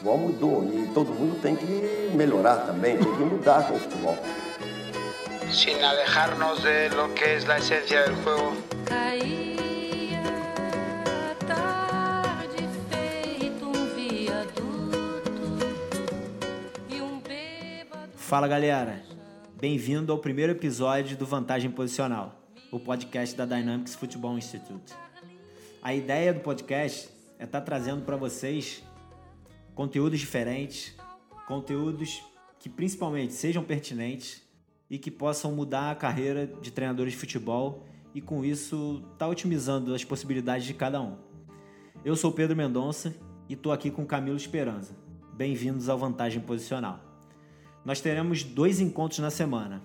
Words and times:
futebol 0.00 0.16
mudou 0.16 0.64
e 0.64 0.86
todo 0.94 1.12
mundo 1.12 1.40
tem 1.42 1.54
que 1.54 2.10
melhorar 2.14 2.66
também, 2.66 2.96
tem 2.96 3.16
que 3.16 3.22
mudar 3.22 3.68
com 3.68 3.74
o 3.74 3.78
futebol. 3.78 4.16
Sin 5.52 5.82
alejarnos 5.82 6.62
de 6.62 6.88
lo 6.90 7.12
que 7.14 7.36
es 7.36 7.46
la 7.46 7.58
esencia 7.58 8.02
del 8.04 8.16
juego. 8.22 8.56
Fala 18.16 18.46
galera, 18.46 19.02
bem-vindo 19.60 20.12
ao 20.12 20.18
primeiro 20.18 20.52
episódio 20.52 21.16
do 21.16 21.26
Vantagem 21.26 21.68
Posicional, 21.68 22.40
o 22.70 22.78
podcast 22.78 23.36
da 23.36 23.44
Dynamics 23.44 23.96
Football 23.96 24.38
Institute. 24.38 24.94
A 25.82 25.92
ideia 25.92 26.32
do 26.32 26.38
podcast 26.38 27.10
é 27.40 27.44
estar 27.44 27.60
trazendo 27.62 28.02
para 28.04 28.16
vocês 28.16 28.84
conteúdos 29.80 30.20
diferentes, 30.20 30.94
conteúdos 31.48 32.22
que 32.58 32.68
principalmente 32.68 33.32
sejam 33.32 33.64
pertinentes 33.64 34.42
e 34.90 34.98
que 34.98 35.10
possam 35.10 35.52
mudar 35.52 35.90
a 35.90 35.94
carreira 35.94 36.46
de 36.46 36.70
treinadores 36.70 37.14
de 37.14 37.18
futebol 37.18 37.86
e 38.14 38.20
com 38.20 38.44
isso 38.44 39.02
estar 39.14 39.26
otimizando 39.26 39.94
as 39.94 40.04
possibilidades 40.04 40.66
de 40.66 40.74
cada 40.74 41.00
um. 41.00 41.16
Eu 42.04 42.14
sou 42.14 42.30
Pedro 42.30 42.54
Mendonça 42.54 43.16
e 43.48 43.54
estou 43.54 43.72
aqui 43.72 43.90
com 43.90 44.04
Camilo 44.04 44.36
Esperança. 44.36 44.94
Bem-vindos 45.32 45.88
ao 45.88 45.96
Vantagem 45.96 46.42
Posicional. 46.42 47.00
Nós 47.82 48.02
teremos 48.02 48.44
dois 48.44 48.80
encontros 48.80 49.20
na 49.20 49.30
semana. 49.30 49.82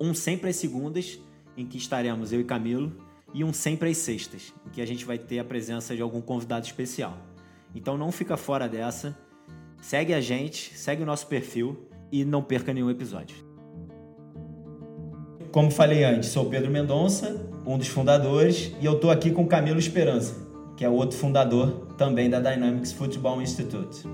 Um 0.00 0.14
sempre 0.14 0.50
às 0.50 0.56
segundas, 0.56 1.16
em 1.56 1.64
que 1.64 1.78
estaremos 1.78 2.32
eu 2.32 2.40
e 2.40 2.44
Camilo, 2.44 2.92
e 3.32 3.44
um 3.44 3.52
sempre 3.52 3.88
às 3.88 3.98
sextas, 3.98 4.52
em 4.66 4.70
que 4.70 4.80
a 4.80 4.86
gente 4.86 5.04
vai 5.04 5.16
ter 5.16 5.38
a 5.38 5.44
presença 5.44 5.94
de 5.94 6.02
algum 6.02 6.20
convidado 6.20 6.66
especial. 6.66 7.16
Então 7.76 7.98
não 7.98 8.10
fica 8.10 8.38
fora 8.38 8.66
dessa. 8.66 9.14
Segue 9.82 10.14
a 10.14 10.20
gente, 10.20 10.76
segue 10.76 11.02
o 11.02 11.06
nosso 11.06 11.26
perfil 11.26 11.86
e 12.10 12.24
não 12.24 12.42
perca 12.42 12.72
nenhum 12.72 12.88
episódio. 12.88 13.36
Como 15.52 15.70
falei 15.70 16.02
antes, 16.02 16.30
sou 16.30 16.46
Pedro 16.46 16.70
Mendonça, 16.70 17.50
um 17.66 17.76
dos 17.76 17.88
fundadores, 17.88 18.74
e 18.80 18.86
eu 18.86 18.94
estou 18.94 19.10
aqui 19.10 19.30
com 19.30 19.46
Camilo 19.46 19.78
Esperança, 19.78 20.34
que 20.76 20.84
é 20.84 20.88
outro 20.88 21.18
fundador 21.18 21.86
também 21.98 22.30
da 22.30 22.40
Dynamics 22.40 22.92
Football 22.92 23.42
Institute. 23.42 24.08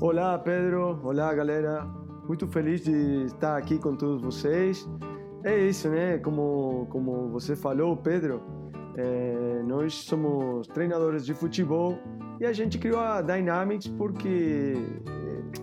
Olá, 0.00 0.38
Pedro. 0.38 0.98
Olá, 1.02 1.32
galera. 1.34 1.86
Muito 2.26 2.46
feliz 2.48 2.82
de 2.82 3.26
estar 3.26 3.58
aqui 3.58 3.78
com 3.78 3.94
todos 3.94 4.22
vocês. 4.22 4.88
É 5.44 5.58
isso, 5.58 5.90
né? 5.90 6.18
Como, 6.18 6.86
como 6.90 7.28
você 7.28 7.54
falou, 7.54 7.96
Pedro, 7.96 8.42
é, 8.96 9.62
nós 9.64 9.94
somos 9.94 10.66
treinadores 10.68 11.26
de 11.26 11.34
futebol 11.34 11.98
e 12.40 12.46
a 12.46 12.52
gente 12.52 12.78
criou 12.78 13.00
a 13.00 13.20
Dynamics 13.20 13.88
porque 13.88 14.74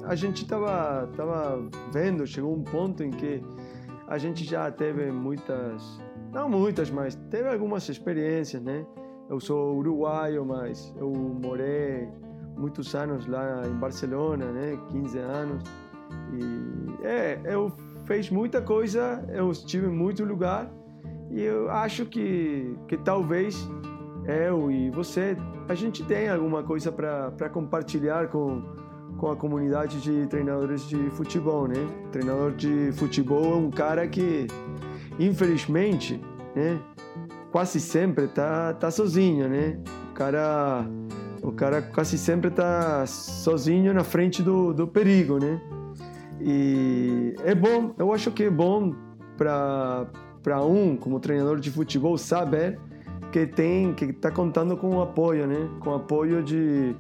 a 0.03 0.15
gente 0.15 0.43
estava 0.43 1.07
tava 1.15 1.61
vendo, 1.93 2.25
chegou 2.27 2.53
um 2.53 2.63
ponto 2.63 3.03
em 3.03 3.11
que 3.11 3.41
a 4.07 4.17
gente 4.17 4.43
já 4.43 4.69
teve 4.69 5.11
muitas, 5.11 6.01
não 6.33 6.49
muitas, 6.49 6.89
mas 6.89 7.15
teve 7.29 7.47
algumas 7.47 7.88
experiências, 7.88 8.61
né? 8.61 8.85
Eu 9.29 9.39
sou 9.39 9.77
uruguaio, 9.77 10.45
mas 10.45 10.93
eu 10.97 11.09
morei 11.09 12.09
muitos 12.57 12.93
anos 12.93 13.25
lá 13.27 13.63
em 13.66 13.75
Barcelona, 13.75 14.51
né? 14.51 14.77
15 14.89 15.17
anos. 15.19 15.63
E 16.33 17.05
é, 17.05 17.39
eu 17.45 17.71
fez 18.03 18.29
muita 18.29 18.61
coisa, 18.61 19.25
eu 19.29 19.51
estive 19.51 19.88
em 19.88 19.91
muito 19.91 20.25
lugar 20.25 20.69
e 21.31 21.41
eu 21.41 21.71
acho 21.71 22.05
que 22.05 22.75
que 22.87 22.97
talvez 22.97 23.69
eu 24.25 24.69
e 24.71 24.89
você 24.89 25.38
a 25.67 25.75
gente 25.75 26.03
tem 26.03 26.29
alguma 26.29 26.63
coisa 26.63 26.91
para 26.91 27.49
compartilhar 27.49 28.27
com 28.27 28.61
com 29.17 29.29
a 29.29 29.35
comunidade 29.35 30.01
de 30.01 30.25
treinadores 30.27 30.88
de 30.88 30.97
futebol, 31.11 31.67
né? 31.67 31.88
Treinador 32.11 32.53
de 32.53 32.91
futebol 32.94 33.53
é 33.53 33.57
um 33.57 33.69
cara 33.69 34.07
que, 34.07 34.47
infelizmente, 35.19 36.19
né? 36.56 36.79
Quase 37.51 37.79
sempre 37.79 38.27
tá, 38.27 38.73
tá 38.73 38.89
sozinho, 38.89 39.47
né? 39.47 39.77
O 40.09 40.13
cara, 40.13 40.85
o 41.44 41.51
cara 41.51 41.81
quase 41.81 42.17
sempre 42.17 42.50
tá 42.50 43.06
sozinho 43.06 43.94
na 43.94 44.03
frente 44.03 44.41
do, 44.41 44.73
do 44.73 44.88
perigo, 44.88 45.38
né? 45.38 45.61
E 46.39 47.35
é 47.44 47.53
bom, 47.53 47.94
eu 48.00 48.11
acho 48.13 48.31
que 48.31 48.45
é 48.45 48.50
bom 48.50 48.95
para 49.38 50.07
para 50.41 50.63
um 50.63 50.96
como 50.96 51.19
treinador 51.19 51.59
de 51.59 51.72
futebol 51.72 52.18
saber 52.18 52.79
que 53.31 53.47
tem 53.47 53.94
que 53.94 54.06
está 54.06 54.29
contando 54.29 54.75
com 54.75 54.97
o 54.97 55.02
apoio, 55.02 55.47
né? 55.47 55.69
Com 55.79 55.91
o 55.91 55.96
apoio 55.96 56.44
de 56.44 56.96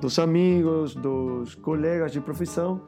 dos 0.00 0.18
amigos, 0.18 0.94
dos 0.94 1.54
colegas 1.54 2.12
de 2.12 2.20
profissão 2.20 2.82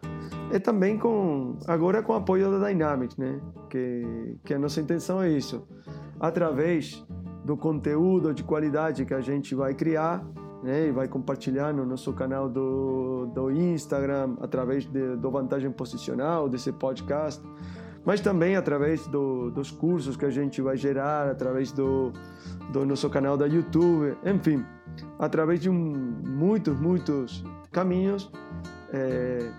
e 0.53 0.59
também 0.59 0.99
com 0.99 1.57
agora 1.67 2.03
com 2.03 2.13
o 2.13 2.17
apoio 2.17 2.51
da 2.51 2.69
Dynamics, 2.69 3.17
né? 3.17 3.41
Que 3.71 4.37
que 4.45 4.55
a 4.55 4.59
nossa 4.59 4.81
intenção 4.81 5.23
é 5.23 5.31
isso, 5.31 5.67
através 6.19 7.05
do 7.45 7.57
conteúdo 7.57 8.35
de 8.35 8.43
qualidade 8.43 9.05
que 9.07 9.15
a 9.15 9.21
gente 9.21 9.55
vai 9.55 9.75
criar, 9.75 10.27
né? 10.63 10.89
E 10.89 10.93
vai 10.93 11.09
compartilhar 11.09 11.73
no 11.73 11.87
nosso 11.87 12.13
canal 12.13 12.49
do 12.49 13.27
do 13.33 13.51
Instagram 13.51 14.37
através 14.41 14.85
de, 14.85 15.17
do 15.17 15.31
vantagem 15.31 15.71
posicional 15.71 16.49
desse 16.49 16.73
podcast, 16.73 17.43
mas 18.05 18.21
também 18.21 18.57
através 18.57 19.07
do, 19.07 19.51
dos 19.51 19.71
cursos 19.71 20.17
que 20.17 20.25
a 20.25 20.31
gente 20.31 20.61
vai 20.61 20.77
gerar 20.77 21.31
através 21.31 21.73
do 21.73 22.13
do 22.73 22.85
nosso 22.85 23.09
canal 23.09 23.37
da 23.37 23.47
YouTube, 23.47 24.17
enfim 24.25 24.65
através 25.19 25.61
de 25.61 25.69
um, 25.69 25.75
muitos, 26.27 26.79
muitos 26.79 27.45
caminhos, 27.71 28.31
é, 28.93 29.51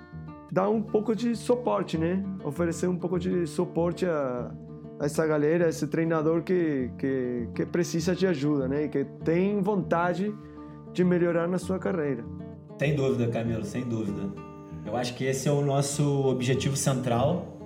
dar 0.51 0.69
um 0.69 0.81
pouco 0.81 1.15
de 1.15 1.35
suporte, 1.35 1.97
né? 1.97 2.23
Oferecer 2.43 2.87
um 2.87 2.97
pouco 2.97 3.19
de 3.19 3.45
suporte 3.45 4.05
a, 4.05 4.51
a 4.99 5.05
essa 5.05 5.25
galera, 5.25 5.65
a 5.65 5.69
esse 5.69 5.87
treinador 5.87 6.41
que, 6.41 6.89
que, 6.97 7.49
que 7.53 7.65
precisa 7.65 8.15
de 8.15 8.25
ajuda, 8.25 8.67
né? 8.67 8.87
Que 8.87 9.05
tem 9.23 9.61
vontade 9.61 10.33
de 10.93 11.03
melhorar 11.03 11.47
na 11.47 11.57
sua 11.57 11.77
carreira. 11.77 12.23
Sem 12.77 12.95
dúvida, 12.95 13.27
Camilo, 13.27 13.63
sem 13.63 13.83
dúvida. 13.83 14.29
Eu 14.85 14.95
acho 14.95 15.13
que 15.15 15.25
esse 15.25 15.47
é 15.47 15.51
o 15.51 15.61
nosso 15.61 16.25
objetivo 16.25 16.75
central 16.75 17.58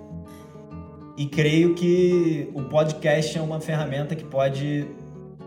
e 1.16 1.26
creio 1.26 1.74
que 1.74 2.50
o 2.54 2.62
podcast 2.64 3.38
é 3.38 3.40
uma 3.40 3.60
ferramenta 3.60 4.16
que 4.16 4.24
pode 4.24 4.86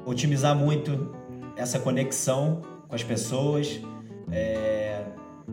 otimizar 0.05 0.55
muito 0.55 1.13
essa 1.57 1.79
conexão 1.79 2.61
com 2.87 2.95
as 2.95 3.03
pessoas. 3.03 3.79
É, 4.31 5.03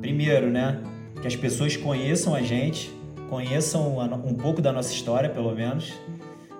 primeiro, 0.00 0.50
né, 0.50 0.80
que 1.20 1.26
as 1.26 1.34
pessoas 1.34 1.76
conheçam 1.76 2.34
a 2.34 2.42
gente, 2.42 2.92
conheçam 3.28 3.98
um 4.24 4.34
pouco 4.34 4.62
da 4.62 4.72
nossa 4.72 4.92
história, 4.92 5.28
pelo 5.28 5.54
menos, 5.54 5.92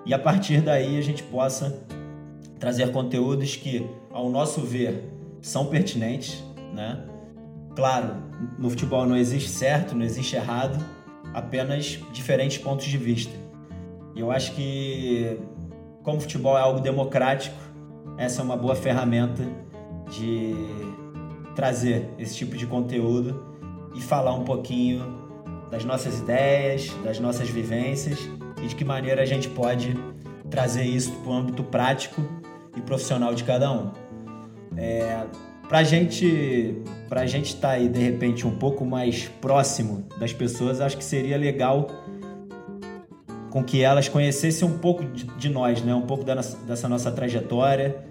e 0.05 0.13
a 0.13 0.19
partir 0.19 0.61
daí 0.61 0.97
a 0.97 1.01
gente 1.01 1.23
possa 1.23 1.79
trazer 2.59 2.91
conteúdos 2.91 3.55
que, 3.55 3.85
ao 4.11 4.29
nosso 4.29 4.61
ver, 4.61 5.03
são 5.41 5.67
pertinentes, 5.67 6.43
né? 6.73 7.03
Claro, 7.75 8.15
no 8.57 8.69
futebol 8.69 9.05
não 9.05 9.15
existe 9.15 9.49
certo, 9.49 9.95
não 9.95 10.05
existe 10.05 10.35
errado, 10.35 10.83
apenas 11.33 11.99
diferentes 12.13 12.57
pontos 12.57 12.85
de 12.85 12.97
vista. 12.97 13.44
E 14.15 14.19
eu 14.19 14.31
acho 14.31 14.53
que, 14.53 15.37
como 16.01 16.17
o 16.17 16.21
futebol 16.21 16.57
é 16.57 16.61
algo 16.61 16.79
democrático, 16.79 17.57
essa 18.17 18.41
é 18.41 18.43
uma 18.43 18.55
boa 18.55 18.75
ferramenta 18.75 19.43
de 20.09 20.55
trazer 21.53 22.09
esse 22.17 22.35
tipo 22.35 22.55
de 22.55 22.65
conteúdo 22.65 23.45
e 23.93 24.01
falar 24.01 24.33
um 24.33 24.43
pouquinho 24.43 25.25
das 25.69 25.83
nossas 25.83 26.19
ideias, 26.19 26.89
das 27.03 27.19
nossas 27.19 27.49
vivências 27.49 28.19
e 28.63 28.67
de 28.67 28.75
que 28.75 28.85
maneira 28.85 29.21
a 29.21 29.25
gente 29.25 29.49
pode 29.49 29.95
trazer 30.49 30.83
isso 30.83 31.11
para 31.11 31.31
o 31.31 31.33
âmbito 31.33 31.63
prático 31.63 32.21
e 32.75 32.81
profissional 32.81 33.33
de 33.33 33.43
cada 33.43 33.71
um. 33.71 33.91
É, 34.77 35.25
para 35.67 35.83
gente, 35.83 36.81
a 37.09 37.25
gente 37.25 37.47
estar 37.47 37.69
tá 37.69 37.73
aí 37.73 37.89
de 37.89 37.99
repente 37.99 38.45
um 38.45 38.55
pouco 38.55 38.85
mais 38.85 39.27
próximo 39.41 40.07
das 40.19 40.31
pessoas, 40.31 40.79
acho 40.79 40.97
que 40.97 41.03
seria 41.03 41.37
legal 41.37 41.87
com 43.55 43.63
que 43.63 43.81
elas 43.81 44.09
conhecessem 44.09 44.67
um 44.67 44.77
pouco 44.77 45.05
de, 45.05 45.47
nós, 45.47 45.81
né? 45.81 45.95
um 45.95 46.01
pouco 46.01 46.25
da, 46.25 46.35
dessa 46.35 46.89
nossa 46.89 47.09
trajetória, 47.09 48.05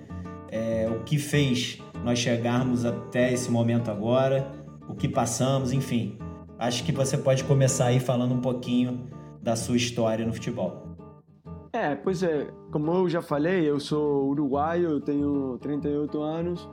é, 0.50 0.88
o 0.90 1.04
que 1.04 1.18
fez 1.18 1.82
nós 2.02 2.18
chegarmos 2.18 2.86
até 2.86 3.30
esse 3.30 3.50
momento 3.50 3.90
agora, 3.90 4.50
o 4.88 4.94
que 4.94 5.06
passamos, 5.06 5.70
enfim. 5.70 6.16
Acho 6.58 6.82
que 6.82 6.92
você 6.92 7.18
pode 7.18 7.44
começar 7.44 7.88
aí 7.88 8.00
falando 8.00 8.32
um 8.32 8.40
pouquinho 8.40 9.06
da 9.42 9.54
sua 9.54 9.76
história 9.76 10.24
no 10.24 10.32
futebol. 10.32 10.96
É, 11.74 11.94
pois 11.94 12.22
é, 12.22 12.46
como 12.72 12.90
eu 12.92 13.06
já 13.10 13.20
falei, 13.20 13.68
eu 13.68 13.78
sou 13.78 14.30
uruguaio, 14.30 14.92
eu 14.92 15.00
tenho 15.02 15.58
38 15.58 16.22
anos 16.22 16.66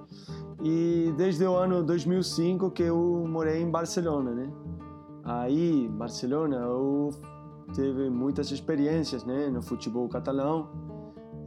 e 0.64 1.14
desde 1.18 1.44
o 1.44 1.54
ano 1.58 1.84
2005 1.84 2.72
que 2.72 2.84
eu 2.84 3.26
morei 3.28 3.62
em 3.62 3.70
Barcelona, 3.70 4.32
né? 4.32 4.50
Aí, 5.26 5.90
Barcelona, 5.90 6.56
eu 6.56 7.10
teve 7.74 8.10
muitas 8.10 8.52
experiências, 8.52 9.24
né, 9.24 9.50
no 9.50 9.62
futebol 9.62 10.08
catalão. 10.08 10.70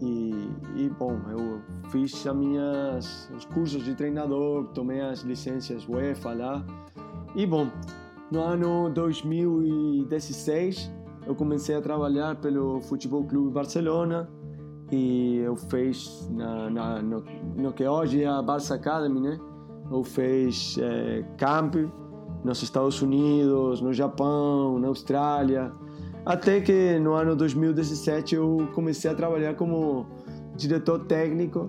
E, 0.00 0.50
e 0.76 0.90
bom, 0.98 1.18
eu 1.30 1.60
fiz 1.90 2.26
as 2.26 2.36
minhas, 2.36 3.30
os 3.34 3.44
cursos 3.44 3.84
de 3.84 3.94
treinador, 3.94 4.64
tomei 4.74 5.00
as 5.00 5.20
licenças 5.20 5.88
UEFA 5.88 6.34
lá. 6.34 6.64
e 7.34 7.46
bom, 7.46 7.68
no 8.30 8.40
ano 8.40 8.90
2016 8.90 10.92
eu 11.26 11.34
comecei 11.34 11.74
a 11.74 11.80
trabalhar 11.80 12.36
pelo 12.36 12.80
Futebol 12.82 13.24
Clube 13.24 13.52
Barcelona 13.52 14.28
e 14.90 15.38
eu 15.38 15.56
fiz 15.56 16.28
na, 16.30 16.68
na, 16.68 17.02
no, 17.02 17.24
no, 17.56 17.72
que 17.72 17.86
hoje 17.86 18.22
é 18.22 18.26
a 18.26 18.42
Barça 18.42 18.74
Academy, 18.74 19.20
né? 19.20 19.40
Eu 19.90 20.04
fiz 20.04 20.76
é, 20.78 21.22
camp 21.38 21.76
nos 22.42 22.62
Estados 22.62 23.00
Unidos, 23.00 23.80
no 23.80 23.92
Japão, 23.92 24.78
na 24.78 24.88
Austrália, 24.88 25.72
até 26.24 26.60
que 26.60 26.98
no 26.98 27.12
ano 27.14 27.36
2017 27.36 28.34
eu 28.34 28.68
comecei 28.74 29.10
a 29.10 29.14
trabalhar 29.14 29.54
como 29.54 30.06
diretor 30.56 31.04
técnico 31.04 31.68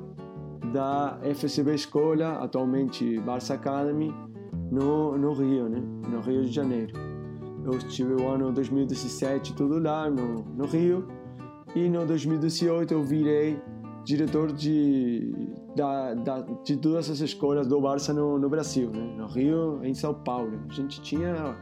da 0.72 1.20
FCB 1.24 1.76
Escola, 1.76 2.44
atualmente 2.44 3.20
Barça 3.20 3.54
Academy, 3.54 4.14
no, 4.72 5.18
no 5.18 5.34
Rio, 5.34 5.70
né? 5.70 5.82
no 6.10 6.22
Rio 6.22 6.44
de 6.44 6.52
Janeiro. 6.52 6.94
Eu 7.64 7.78
estive 7.78 8.14
o 8.14 8.28
ano 8.30 8.52
2017 8.52 9.54
tudo 9.56 9.80
lá 9.80 10.10
no, 10.10 10.44
no 10.56 10.66
Rio 10.66 11.08
e 11.76 11.90
no 11.90 12.06
2018 12.06 12.94
eu 12.94 13.04
virei 13.04 13.60
diretor 14.04 14.52
de, 14.52 15.34
da, 15.76 16.14
da, 16.14 16.42
de 16.64 16.78
todas 16.78 17.10
as 17.10 17.20
escolas 17.20 17.68
do 17.68 17.82
Barça 17.82 18.14
no, 18.14 18.38
no 18.38 18.48
Brasil, 18.48 18.90
né? 18.92 19.16
no 19.18 19.26
Rio 19.26 19.80
em 19.84 19.94
São 19.94 20.14
Paulo. 20.14 20.60
A 20.70 20.74
gente 20.74 21.02
tinha, 21.02 21.58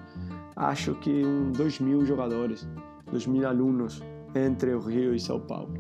acho 0.56 0.96
que, 0.96 1.26
um 1.26 1.52
2 1.52 1.80
mil 1.80 2.06
jogadores, 2.06 2.68
2 3.12 3.28
mil 3.28 3.48
alunos 3.48 4.02
entre 4.36 4.74
o 4.74 4.80
Rio 4.80 5.14
e 5.14 5.20
São 5.20 5.40
Paulo. 5.40 5.74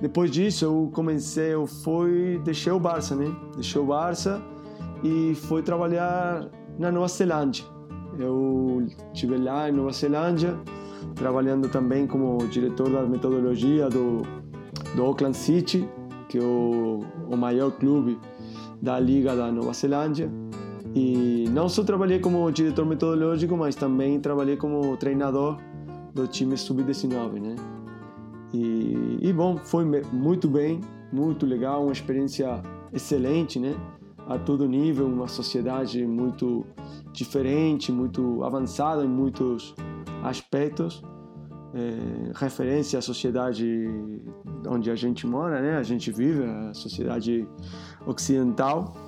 Depois 0.00 0.30
disso, 0.30 0.64
eu 0.64 0.90
comecei, 0.92 1.54
eu 1.54 1.66
fui, 1.66 2.40
deixei 2.44 2.72
o 2.72 2.78
Barça, 2.78 3.14
né? 3.14 3.34
Deixei 3.54 3.80
o 3.80 3.86
Barça 3.86 4.42
e 5.02 5.34
fui 5.34 5.62
trabalhar 5.62 6.48
na 6.78 6.90
Nova 6.90 7.08
Zelândia. 7.08 7.64
Eu 8.18 8.86
estive 9.12 9.36
lá 9.36 9.68
em 9.68 9.72
Nova 9.72 9.92
Zelândia, 9.92 10.58
trabalhando 11.14 11.68
também 11.68 12.06
como 12.06 12.38
diretor 12.48 12.90
da 12.90 13.02
metodologia 13.02 13.88
do, 13.88 14.22
do 14.94 15.02
Auckland 15.02 15.36
City, 15.36 15.88
que 16.28 16.38
é 16.38 16.42
o, 16.42 17.00
o 17.30 17.36
maior 17.36 17.70
clube 17.72 18.18
da 18.80 18.98
Liga 18.98 19.34
da 19.34 19.50
Nova 19.50 19.72
Zelândia. 19.72 20.30
E 20.96 21.46
não 21.50 21.68
só 21.68 21.84
trabalhei 21.84 22.18
como 22.18 22.50
diretor 22.50 22.86
metodológico, 22.86 23.54
mas 23.54 23.74
também 23.74 24.18
trabalhei 24.18 24.56
como 24.56 24.96
treinador 24.96 25.58
do 26.14 26.26
time 26.26 26.56
sub-19, 26.56 27.38
né? 27.38 27.54
E, 28.54 29.18
e 29.20 29.30
bom, 29.30 29.58
foi 29.58 29.84
muito 29.84 30.48
bem, 30.48 30.80
muito 31.12 31.44
legal, 31.44 31.82
uma 31.82 31.92
experiência 31.92 32.62
excelente, 32.94 33.60
né? 33.60 33.76
A 34.26 34.38
todo 34.38 34.66
nível, 34.66 35.06
uma 35.06 35.28
sociedade 35.28 36.06
muito 36.06 36.64
diferente, 37.12 37.92
muito 37.92 38.42
avançada 38.42 39.04
em 39.04 39.08
muitos 39.08 39.74
aspectos. 40.24 41.02
É, 41.74 42.32
referência 42.36 42.98
à 42.98 43.02
sociedade 43.02 43.86
onde 44.66 44.90
a 44.90 44.94
gente 44.94 45.26
mora, 45.26 45.60
né? 45.60 45.76
A 45.76 45.82
gente 45.82 46.10
vive, 46.10 46.42
a 46.42 46.72
sociedade 46.72 47.46
ocidental. 48.06 49.05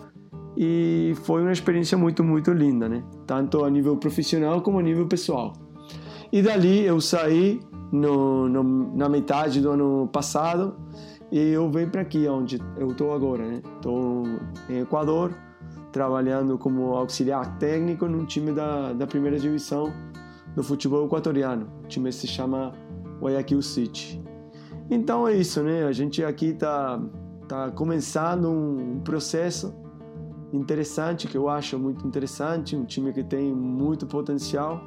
E 0.60 1.14
foi 1.22 1.40
uma 1.40 1.52
experiência 1.52 1.96
muito, 1.96 2.25
muito 2.25 2.52
linda, 2.52 2.88
né? 2.88 3.05
Tanto 3.25 3.64
a 3.64 3.70
nível 3.70 3.96
profissional 3.96 4.60
como 4.60 4.81
a 4.81 4.82
nível 4.82 5.06
pessoal. 5.06 5.52
E 6.32 6.43
dali 6.43 6.84
eu 6.84 7.00
saí 7.00 7.60
no, 7.93 8.49
no, 8.49 8.96
na 8.96 9.08
metade 9.08 9.60
do 9.60 9.70
ano 9.70 10.08
passado 10.12 10.75
e 11.31 11.38
eu 11.38 11.70
venho 11.70 11.88
para 11.88 12.00
aqui, 12.00 12.26
onde 12.26 12.58
eu 12.76 12.90
estou 12.90 13.14
agora, 13.14 13.46
né? 13.46 13.62
Estou 13.76 14.25
em 14.69 14.81
Equador, 14.81 15.32
trabalhando 15.93 16.58
como 16.58 16.93
auxiliar 16.96 17.56
técnico 17.58 18.08
num 18.08 18.25
time 18.25 18.50
da, 18.50 18.93
da 18.93 19.06
primeira 19.06 19.38
divisão 19.38 19.93
do 20.56 20.64
futebol 20.64 21.06
equatoriano. 21.06 21.69
O 21.84 21.87
time 21.87 22.10
se 22.10 22.26
chama 22.26 22.72
Guayaquil 23.20 23.62
City. 23.62 24.20
Então 24.90 25.28
é 25.28 25.37
isso, 25.37 25.62
né? 25.62 25.84
A 25.84 25.93
gente 25.93 26.25
aqui 26.25 26.46
está 26.46 27.00
tá 27.46 27.70
começando 27.70 28.50
um 28.50 28.99
processo 29.05 29.87
interessante, 30.53 31.27
que 31.27 31.37
eu 31.37 31.49
acho 31.49 31.79
muito 31.79 32.06
interessante, 32.06 32.75
um 32.75 32.85
time 32.85 33.12
que 33.12 33.23
tem 33.23 33.53
muito 33.53 34.06
potencial. 34.06 34.81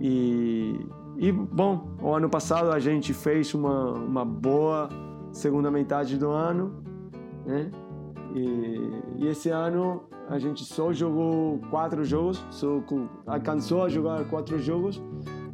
E, 0.00 0.86
e 1.16 1.30
bom, 1.30 1.88
o 2.02 2.14
ano 2.14 2.28
passado 2.28 2.70
a 2.72 2.78
gente 2.78 3.12
fez 3.14 3.54
uma, 3.54 3.92
uma 3.92 4.24
boa 4.24 4.88
segunda 5.30 5.70
metade 5.70 6.16
do 6.16 6.30
ano, 6.30 6.82
né? 7.46 7.70
E, 8.34 9.24
e 9.24 9.28
esse 9.28 9.50
ano 9.50 10.04
a 10.28 10.38
gente 10.38 10.64
só 10.64 10.92
jogou 10.92 11.58
quatro 11.70 12.04
jogos, 12.04 12.44
só 12.50 12.82
alcançou 13.26 13.84
a 13.84 13.88
jogar 13.88 14.24
quatro 14.28 14.58
jogos, 14.58 15.02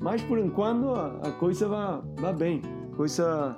mas 0.00 0.22
por 0.22 0.38
enquanto 0.38 0.90
a, 0.90 1.28
a 1.28 1.32
coisa 1.32 1.68
vai, 1.68 2.00
vai 2.16 2.32
bem. 2.32 2.62
Coisa, 2.96 3.56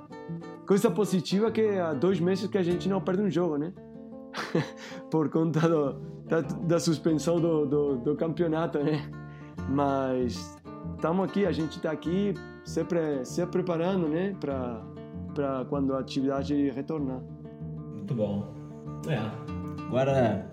coisa 0.67 0.89
positiva 0.91 1.51
que 1.51 1.61
há 1.77 1.93
dois 1.93 2.19
meses 2.19 2.47
que 2.47 2.57
a 2.57 2.63
gente 2.63 2.87
não 2.89 3.01
perde 3.01 3.21
um 3.21 3.29
jogo, 3.29 3.57
né? 3.57 3.73
por 5.09 5.29
conta 5.29 5.67
do, 5.67 5.93
da, 6.27 6.41
da, 6.41 6.79
suspensão 6.79 7.39
do, 7.39 7.65
do, 7.65 7.97
do, 7.97 8.15
campeonato, 8.15 8.79
né? 8.79 9.09
Mas 9.69 10.57
estamos 10.95 11.25
aqui, 11.25 11.45
a 11.45 11.51
gente 11.51 11.77
está 11.77 11.91
aqui 11.91 12.33
sempre 12.63 13.23
se 13.25 13.45
preparando, 13.47 14.07
né? 14.07 14.35
Para 14.39 15.65
quando 15.69 15.93
a 15.93 15.99
atividade 15.99 16.69
retornar. 16.71 17.21
Muito 17.93 18.13
bom. 18.13 18.53
É. 19.07 19.19
Agora 19.87 20.49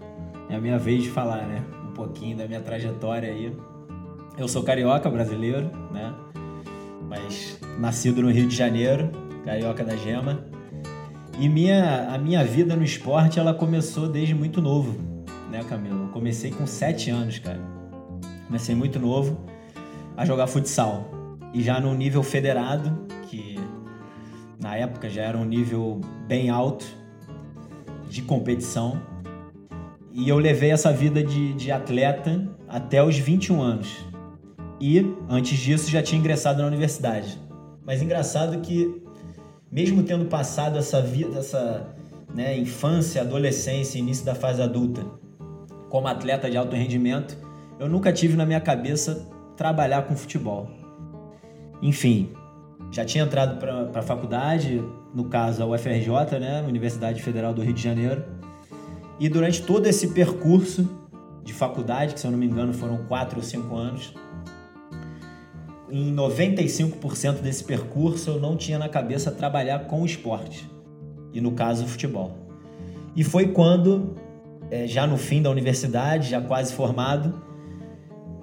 é 0.48 0.56
a 0.56 0.60
minha 0.60 0.78
vez 0.78 1.04
de 1.04 1.10
falar, 1.10 1.46
né? 1.46 1.64
Um 1.88 1.92
pouquinho 1.92 2.36
da 2.36 2.46
minha 2.46 2.60
trajetória 2.60 3.30
aí. 3.30 3.56
Eu 4.36 4.48
sou 4.48 4.62
carioca 4.62 5.10
brasileiro, 5.10 5.70
né? 5.92 6.14
Mas 7.08 7.58
nascido 7.78 8.22
no 8.22 8.30
Rio 8.30 8.46
de 8.46 8.54
Janeiro, 8.54 9.10
carioca 9.44 9.82
da 9.82 9.96
gema. 9.96 10.44
E 11.38 11.49
minha, 11.49 12.08
a 12.12 12.19
minha 12.19 12.44
vida 12.44 12.75
no 12.75 12.82
esporte, 12.82 13.38
ela 13.38 13.55
começou 13.55 14.08
desde 14.08 14.35
muito 14.35 14.61
novo, 14.61 14.99
né, 15.50 15.62
Camilo? 15.62 16.06
Eu 16.06 16.08
comecei 16.08 16.50
com 16.50 16.67
sete 16.67 17.11
anos, 17.11 17.38
cara. 17.38 17.61
Comecei 18.46 18.75
muito 18.75 18.99
novo 18.99 19.38
a 20.17 20.25
jogar 20.25 20.49
futsal. 20.49 21.08
E 21.55 21.62
já 21.62 21.81
no 21.81 21.94
nível 21.94 22.25
federado, 22.25 23.06
que 23.29 23.56
na 24.61 24.75
época 24.75 25.08
já 25.08 25.23
era 25.23 25.38
um 25.38 25.44
nível 25.44 26.00
bem 26.26 26.50
alto 26.50 26.85
de 28.11 28.20
competição. 28.23 29.00
E 30.12 30.29
eu 30.29 30.38
levei 30.38 30.73
essa 30.73 30.92
vida 30.92 31.23
de, 31.23 31.52
de 31.54 31.71
atleta 31.71 32.49
até 32.68 33.00
os 33.00 33.16
21 33.16 33.62
anos. 33.62 34.04
E 34.80 35.07
antes 35.28 35.57
disso 35.57 35.88
já 35.88 36.02
tinha 36.02 36.18
ingressado 36.18 36.62
na 36.62 36.66
universidade. 36.66 37.38
Mas 37.87 38.02
engraçado 38.02 38.61
que, 38.61 39.02
mesmo 39.70 40.02
tendo 40.02 40.25
passado 40.26 40.78
essa 40.78 41.00
vida, 41.00 41.38
essa 41.38 41.87
né, 42.34 42.56
infância, 42.58 43.22
adolescência, 43.22 43.98
início 43.98 44.25
da 44.25 44.34
fase 44.34 44.62
adulta, 44.62 45.04
como 45.88 46.08
atleta 46.08 46.50
de 46.50 46.56
alto 46.56 46.75
rendimento, 46.75 47.37
eu 47.78 47.88
nunca 47.88 48.12
tive 48.12 48.37
na 48.37 48.44
minha 48.44 48.60
cabeça 48.60 49.26
trabalhar 49.56 50.02
com 50.02 50.16
futebol. 50.16 50.68
Enfim, 51.80 52.32
já 52.90 53.04
tinha 53.04 53.25
entrado 53.25 53.58
para 53.58 54.00
a 54.00 54.02
faculdade, 54.02 54.82
no 55.14 55.25
caso 55.25 55.62
a 55.62 55.66
UFRJ, 55.66 56.38
né, 56.40 56.62
Universidade 56.66 57.22
Federal 57.22 57.52
do 57.52 57.62
Rio 57.62 57.72
de 57.72 57.82
Janeiro, 57.82 58.25
e 59.20 59.28
durante 59.28 59.62
todo 59.62 59.87
esse 59.87 60.08
percurso 60.08 60.88
de 61.42 61.52
faculdade, 61.52 62.14
que 62.14 62.20
se 62.20 62.26
eu 62.26 62.30
não 62.30 62.38
me 62.38 62.46
engano 62.46 62.72
foram 62.72 62.98
quatro 63.04 63.38
ou 63.38 63.42
cinco 63.42 63.76
anos, 63.76 64.14
em 65.90 66.14
95% 66.14 67.40
desse 67.40 67.64
percurso 67.64 68.30
eu 68.30 68.40
não 68.40 68.57
tinha 68.57 68.78
na 68.78 68.88
cabeça 68.88 69.30
trabalhar 69.30 69.87
com 69.87 70.04
esporte, 70.04 70.68
e 71.33 71.40
no 71.40 71.52
caso 71.52 71.85
o 71.85 71.88
futebol. 71.88 72.37
E 73.16 73.25
foi 73.25 73.49
quando, 73.49 74.16
é, 74.71 74.87
já 74.87 75.07
no 75.07 75.16
fim 75.16 75.42
da 75.42 75.50
universidade, 75.50 76.30
já 76.30 76.40
quase 76.40 76.73
formado, 76.73 77.42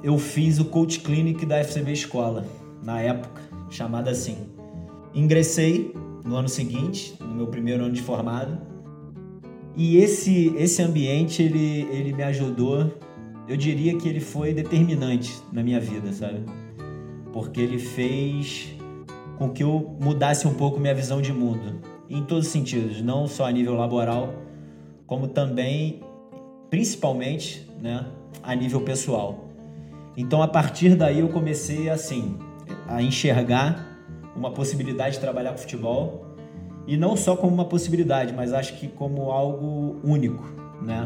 eu 0.04 0.18
fiz 0.18 0.60
o 0.60 0.66
coach 0.66 1.00
clinic 1.00 1.46
da 1.46 1.58
FCB 1.64 1.92
Escola, 1.94 2.46
na 2.84 3.02
época, 3.02 3.42
chamada 3.70 4.12
assim. 4.12 4.38
Ingressei 5.14 5.94
no 6.24 6.36
ano 6.36 6.50
seguinte, 6.50 7.16
no 7.22 7.34
meu 7.34 7.48
primeiro 7.48 7.86
ano 7.86 7.94
de 7.94 8.02
formado, 8.02 8.58
e 9.76 9.98
esse, 9.98 10.54
esse 10.58 10.82
ambiente, 10.82 11.44
ele, 11.44 11.88
ele 11.92 12.14
me 12.14 12.24
ajudou, 12.24 12.94
eu 13.48 13.58
diria 13.58 13.98
que 13.98 14.08
ele 14.08 14.22
foi 14.22 14.54
determinante 14.54 15.36
na 15.52 15.62
minha 15.62 15.80
vida, 15.80 16.14
sabe? 16.14 16.44
Porque 17.36 17.60
ele 17.60 17.78
fez 17.78 18.74
com 19.38 19.50
que 19.50 19.62
eu 19.62 19.98
mudasse 20.00 20.48
um 20.48 20.54
pouco 20.54 20.80
minha 20.80 20.96
visão 20.96 21.22
de 21.22 21.34
mundo, 21.34 21.82
em 22.10 22.24
todos 22.24 22.46
os 22.46 22.52
sentidos, 22.54 23.02
não 23.02 23.28
só 23.28 23.46
a 23.46 23.52
nível 23.52 23.76
laboral, 23.76 24.34
como 25.06 25.28
também, 25.28 26.00
principalmente, 26.70 27.70
né, 27.82 28.06
a 28.42 28.56
nível 28.56 28.80
pessoal. 28.80 29.50
Então, 30.16 30.42
a 30.42 30.48
partir 30.48 30.96
daí, 30.96 31.20
eu 31.20 31.28
comecei 31.28 31.90
assim 31.90 32.40
a 32.88 33.02
enxergar 33.02 34.00
uma 34.34 34.52
possibilidade 34.52 35.16
de 35.16 35.20
trabalhar 35.20 35.52
com 35.52 35.58
futebol 35.58 36.28
e 36.88 36.96
não 36.96 37.18
só 37.18 37.36
como 37.36 37.54
uma 37.54 37.66
possibilidade, 37.66 38.32
mas 38.34 38.54
acho 38.54 38.78
que 38.78 38.88
como 38.88 39.30
algo 39.30 39.98
único, 40.06 40.46
né? 40.82 41.06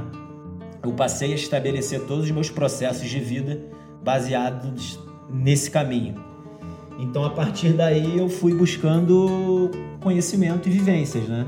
eu 0.83 0.93
passei 0.93 1.31
a 1.31 1.35
estabelecer 1.35 2.05
todos 2.05 2.25
os 2.25 2.31
meus 2.31 2.51
processos 2.51 3.09
de 3.09 3.19
vida 3.19 3.59
baseados 4.03 4.99
nesse 5.29 5.69
caminho. 5.69 6.15
Então, 6.97 7.23
a 7.23 7.29
partir 7.29 7.73
daí, 7.73 8.17
eu 8.17 8.27
fui 8.27 8.53
buscando 8.53 9.71
conhecimento 10.01 10.67
e 10.67 10.71
vivências, 10.71 11.27
né? 11.27 11.47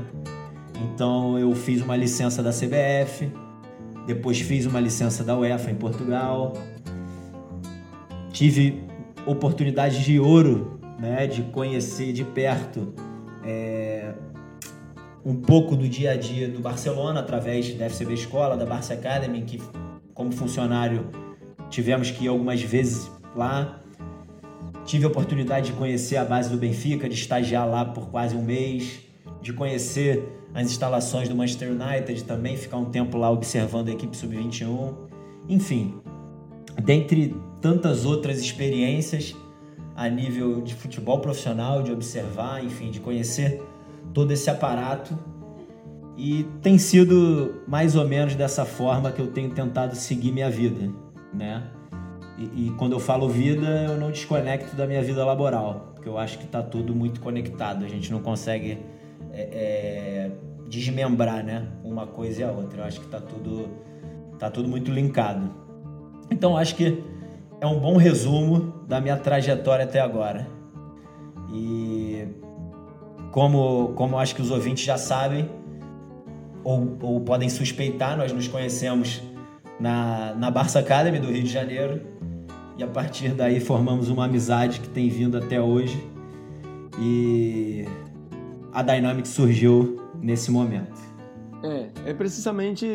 Então, 0.82 1.38
eu 1.38 1.54
fiz 1.54 1.82
uma 1.82 1.96
licença 1.96 2.42
da 2.42 2.50
CBF, 2.50 3.30
depois 4.06 4.40
fiz 4.40 4.66
uma 4.66 4.80
licença 4.80 5.22
da 5.22 5.36
UEFA 5.36 5.70
em 5.70 5.74
Portugal, 5.74 6.54
tive 8.32 8.82
oportunidade 9.26 10.02
de 10.02 10.18
ouro, 10.18 10.80
né, 10.98 11.26
de 11.26 11.42
conhecer 11.42 12.12
de 12.12 12.24
perto 12.24 12.92
é, 13.44 14.14
um 15.24 15.36
pouco 15.36 15.76
do 15.76 15.88
dia 15.88 16.12
a 16.12 16.16
dia 16.16 16.48
do 16.48 16.60
Barcelona 16.60 17.20
através 17.20 17.72
da 17.74 17.86
FCB 17.86 18.14
Escola, 18.14 18.56
da 18.56 18.66
Barça 18.66 18.94
Academy, 18.94 19.42
que 19.42 19.62
como 20.14 20.32
funcionário 20.32 21.08
tivemos 21.70 22.10
que 22.10 22.24
ir 22.24 22.28
algumas 22.28 22.60
vezes 22.62 23.10
lá. 23.34 23.80
Tive 24.84 25.04
a 25.04 25.08
oportunidade 25.08 25.66
de 25.66 25.72
conhecer 25.72 26.16
a 26.16 26.24
base 26.24 26.50
do 26.50 26.56
Benfica, 26.56 27.08
de 27.08 27.14
estagiar 27.14 27.68
lá 27.68 27.84
por 27.84 28.08
quase 28.08 28.36
um 28.36 28.42
mês, 28.42 29.00
de 29.40 29.52
conhecer 29.52 30.40
as 30.54 30.66
instalações 30.66 31.28
do 31.28 31.34
Manchester 31.34 31.70
United, 31.70 32.24
também 32.24 32.56
ficar 32.56 32.76
um 32.76 32.86
tempo 32.86 33.16
lá 33.16 33.30
observando 33.30 33.88
a 33.88 33.92
equipe 33.92 34.16
sub-21. 34.16 34.94
Enfim, 35.48 35.94
dentre 36.84 37.34
tantas 37.60 38.04
outras 38.04 38.40
experiências 38.40 39.34
a 39.94 40.08
nível 40.08 40.60
de 40.60 40.74
futebol 40.74 41.20
profissional, 41.20 41.82
de 41.82 41.92
observar, 41.92 42.64
enfim, 42.64 42.90
de 42.90 43.00
conhecer 43.00 43.62
todo 44.12 44.30
esse 44.32 44.50
aparato. 44.50 45.16
E 46.16 46.44
tem 46.60 46.76
sido 46.76 47.62
mais 47.66 47.96
ou 47.96 48.06
menos 48.06 48.34
dessa 48.34 48.64
forma 48.64 49.10
que 49.10 49.20
eu 49.20 49.28
tenho 49.28 49.50
tentado 49.50 49.96
seguir 49.96 50.30
minha 50.32 50.50
vida, 50.50 50.90
né? 51.32 51.62
E, 52.38 52.66
e 52.66 52.70
quando 52.78 52.92
eu 52.92 53.00
falo 53.00 53.28
vida, 53.28 53.66
eu 53.88 53.96
não 53.96 54.10
desconecto 54.10 54.74
da 54.74 54.86
minha 54.86 55.02
vida 55.02 55.24
laboral, 55.24 55.92
porque 55.94 56.08
eu 56.08 56.18
acho 56.18 56.38
que 56.38 56.44
está 56.44 56.62
tudo 56.62 56.94
muito 56.94 57.20
conectado. 57.20 57.84
A 57.84 57.88
gente 57.88 58.10
não 58.10 58.20
consegue 58.20 58.78
é, 59.32 59.42
é, 59.42 60.30
desmembrar, 60.68 61.44
né? 61.44 61.68
Uma 61.84 62.06
coisa 62.06 62.40
e 62.40 62.44
a 62.44 62.50
outra. 62.50 62.80
Eu 62.80 62.84
acho 62.84 63.00
que 63.00 63.06
está 63.06 63.20
tudo, 63.20 63.68
tá 64.38 64.50
tudo 64.50 64.68
muito 64.68 64.90
linkado. 64.90 65.50
Então, 66.30 66.56
acho 66.56 66.74
que 66.74 67.02
é 67.60 67.66
um 67.66 67.78
bom 67.78 67.96
resumo 67.96 68.72
da 68.88 69.00
minha 69.00 69.16
trajetória 69.16 69.84
até 69.84 70.00
agora. 70.00 70.46
E 71.52 72.26
como, 73.30 73.92
como 73.94 74.18
acho 74.18 74.34
que 74.34 74.42
os 74.42 74.50
ouvintes 74.50 74.84
já 74.84 74.96
sabem, 74.96 75.48
ou, 76.64 76.96
ou 77.02 77.20
podem 77.20 77.48
suspeitar, 77.48 78.16
nós 78.16 78.32
nos 78.32 78.48
conhecemos 78.48 79.22
na, 79.78 80.34
na 80.34 80.50
Barça 80.50 80.78
Academy 80.78 81.18
do 81.18 81.26
Rio 81.26 81.42
de 81.42 81.50
Janeiro 81.50 82.11
e 82.76 82.82
a 82.82 82.86
partir 82.86 83.34
daí 83.34 83.60
formamos 83.60 84.08
uma 84.08 84.24
amizade 84.24 84.80
que 84.80 84.88
tem 84.88 85.08
vindo 85.08 85.36
até 85.36 85.60
hoje 85.60 86.02
e 86.98 87.84
a 88.72 88.82
Dynamic 88.82 89.26
surgiu 89.28 89.96
nesse 90.20 90.50
momento. 90.50 91.00
É, 91.62 91.88
é 92.06 92.14
precisamente 92.14 92.86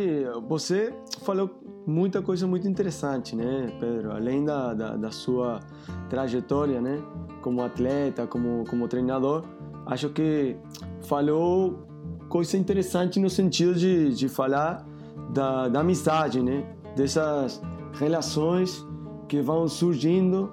você 0.47 0.93
falou 1.23 1.61
muita 1.85 2.21
coisa 2.21 2.45
muito 2.45 2.67
interessante, 2.67 3.35
né, 3.35 3.71
Pedro? 3.79 4.11
Além 4.11 4.43
da, 4.43 4.73
da, 4.73 4.95
da, 4.97 5.11
sua 5.11 5.61
trajetória, 6.09 6.81
né, 6.81 7.01
como 7.41 7.61
atleta, 7.61 8.27
como, 8.27 8.65
como 8.65 8.87
treinador, 8.87 9.45
acho 9.85 10.09
que 10.09 10.57
falou 11.03 11.87
coisa 12.27 12.57
interessante 12.57 13.19
no 13.19 13.29
sentido 13.29 13.73
de, 13.73 14.13
de 14.13 14.27
falar 14.27 14.85
da, 15.33 15.69
da 15.69 15.79
amizade, 15.79 16.41
né, 16.41 16.65
dessas 16.95 17.61
relações 17.93 18.85
que 19.27 19.41
vão 19.41 19.67
surgindo 19.67 20.51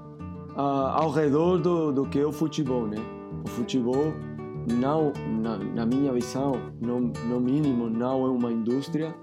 uh, 0.56 0.60
ao 0.60 1.10
redor 1.10 1.58
do, 1.58 1.92
do 1.92 2.06
que 2.06 2.18
é 2.18 2.26
o 2.26 2.32
futebol, 2.32 2.86
né? 2.86 2.98
O 3.44 3.48
futebol, 3.48 4.12
não, 4.72 5.12
na, 5.40 5.58
na 5.58 5.86
minha 5.86 6.12
visão, 6.12 6.52
no, 6.80 7.00
no 7.00 7.40
mínimo, 7.40 7.88
não 7.88 8.26
é 8.26 8.30
uma 8.30 8.50
indústria, 8.50 9.14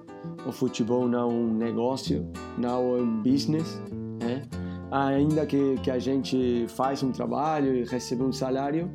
o 0.45 0.51
futebol 0.51 1.07
não 1.07 1.19
é 1.19 1.25
um 1.25 1.53
negócio, 1.53 2.27
não 2.57 2.97
é 2.97 3.01
um 3.01 3.21
business, 3.21 3.81
né? 4.21 4.43
Ainda 4.91 5.45
que, 5.45 5.75
que 5.81 5.89
a 5.89 5.97
gente 5.97 6.65
faz 6.67 7.01
um 7.01 7.11
trabalho 7.11 7.75
e 7.75 7.83
recebe 7.85 8.23
um 8.23 8.31
salário, 8.31 8.91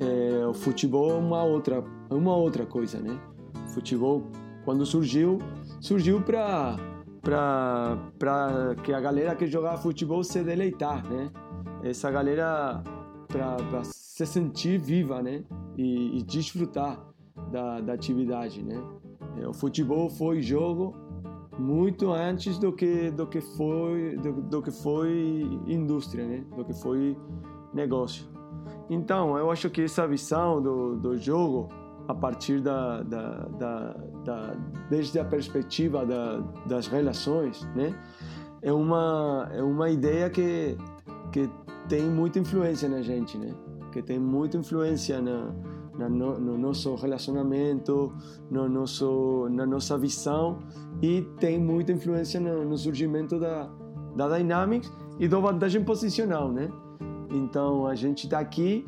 é, 0.00 0.46
o 0.46 0.54
futebol 0.54 1.10
é 1.10 1.14
uma 1.14 1.44
outra, 1.44 1.84
é 2.10 2.14
uma 2.14 2.34
outra 2.34 2.64
coisa, 2.64 2.98
né? 2.98 3.18
O 3.66 3.68
futebol, 3.68 4.22
quando 4.64 4.84
surgiu, 4.86 5.38
surgiu 5.80 6.20
para 6.22 6.76
para 7.26 8.76
que 8.84 8.92
a 8.92 9.00
galera 9.00 9.34
que 9.34 9.48
joga 9.48 9.76
futebol 9.76 10.22
se 10.22 10.44
deleitar, 10.44 11.04
né? 11.08 11.28
Essa 11.82 12.08
galera 12.08 12.82
para 13.26 13.82
se 13.84 14.24
sentir 14.24 14.78
viva, 14.78 15.20
né? 15.20 15.44
E, 15.76 16.18
e 16.18 16.22
desfrutar 16.22 17.04
da, 17.50 17.80
da 17.80 17.92
atividade, 17.94 18.62
né? 18.62 18.80
É, 19.40 19.48
o 19.48 19.52
futebol 19.52 20.08
foi 20.08 20.40
jogo 20.40 20.94
muito 21.58 22.12
antes 22.12 22.58
do 22.58 22.72
que 22.72 23.10
do 23.10 23.26
que 23.26 23.40
foi 23.40 24.16
do, 24.16 24.42
do, 24.42 24.62
que 24.62 24.70
foi 24.70 25.60
indústria, 25.66 26.24
né? 26.24 26.44
Do 26.56 26.64
que 26.64 26.74
foi 26.74 27.16
negócio. 27.74 28.24
Então, 28.88 29.36
eu 29.36 29.50
acho 29.50 29.68
que 29.68 29.82
essa 29.82 30.06
visão 30.06 30.62
do, 30.62 30.96
do 30.96 31.16
jogo 31.16 31.68
a 32.06 32.14
partir 32.14 32.60
da, 32.60 33.02
da, 33.02 33.30
da, 33.58 33.96
da 34.26 34.54
desde 34.90 35.18
a 35.18 35.24
perspectiva 35.24 36.04
da, 36.04 36.40
das 36.66 36.86
relações, 36.88 37.66
né? 37.74 37.94
É 38.60 38.72
uma 38.72 39.48
é 39.52 39.62
uma 39.62 39.88
ideia 39.88 40.28
que 40.28 40.76
que 41.32 41.48
tem 41.88 42.02
muita 42.02 42.38
influência 42.38 42.88
na 42.88 43.00
gente, 43.00 43.38
né? 43.38 43.54
Que 43.92 44.02
tem 44.02 44.18
muita 44.18 44.58
influência 44.58 45.20
na 45.22 45.54
no, 45.98 46.38
no, 46.38 46.58
nosso 46.58 46.94
relacionamento, 46.94 48.12
no 48.50 48.68
nosso, 48.68 49.48
na 49.50 49.64
nossa 49.64 49.96
visão 49.96 50.58
e 51.00 51.22
tem 51.40 51.58
muita 51.58 51.92
influência 51.92 52.38
no, 52.38 52.64
no 52.64 52.76
surgimento 52.76 53.38
da, 53.38 53.70
da 54.14 54.36
Dynamics 54.36 54.92
e 55.18 55.26
da 55.26 55.38
vantagem 55.38 55.82
posicional, 55.84 56.52
né? 56.52 56.70
Então 57.30 57.86
a 57.86 57.94
gente 57.94 58.24
está 58.24 58.38
aqui 58.38 58.84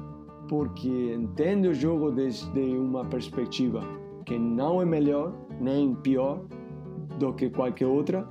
porque 0.49 1.15
entende 1.15 1.69
o 1.69 1.75
jogo 1.75 2.11
desde 2.11 2.61
uma 2.77 3.05
perspectiva 3.05 3.83
que 4.29 4.39
não 4.39 4.83
é 4.83 4.85
melhor 4.85 5.33
nem 5.59 5.95
pior 5.95 6.43
do 7.19 7.33
que 7.33 7.49
qualquer 7.49 7.87
outra, 7.87 8.29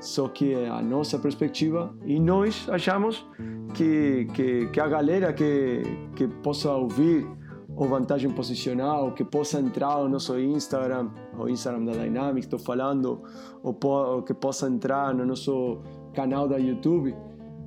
só 0.00 0.28
que 0.28 0.54
é 0.54 0.68
a 0.68 0.80
nossa 0.80 1.18
perspectiva 1.18 1.92
e 2.04 2.20
nós 2.20 2.68
achamos 2.70 3.26
que, 3.74 4.28
que, 4.32 4.68
que 4.68 4.80
a 4.80 4.86
galera 4.86 5.32
que, 5.32 5.82
que 6.14 6.28
possa 6.28 6.70
ouvir 6.70 7.26
ou 7.74 7.88
vantagem 7.88 8.30
posicional, 8.30 9.10
que 9.10 9.24
possa 9.24 9.58
entrar 9.58 9.98
no 10.04 10.08
nosso 10.08 10.38
Instagram, 10.38 11.10
o 11.36 11.48
Instagram 11.48 11.84
da 11.84 11.92
Dynamics, 11.92 12.46
estou 12.46 12.60
falando, 12.60 13.22
ou, 13.60 13.76
ou, 13.82 14.22
que 14.22 14.32
possa 14.32 14.68
entrar 14.68 15.12
no 15.12 15.26
nosso 15.26 15.80
canal 16.14 16.46
da 16.46 16.58
YouTube, 16.58 17.12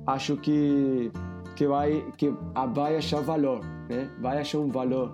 acho 0.06 0.38
que 0.38 1.10
que 1.54 1.66
vai 1.66 2.02
que 2.16 2.32
vai 2.74 2.96
achar 2.96 3.20
valor, 3.20 3.60
né? 3.90 4.10
Vai 4.20 4.38
achar 4.38 4.58
um 4.58 4.68
valor 4.68 5.12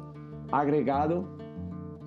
agregado 0.53 1.42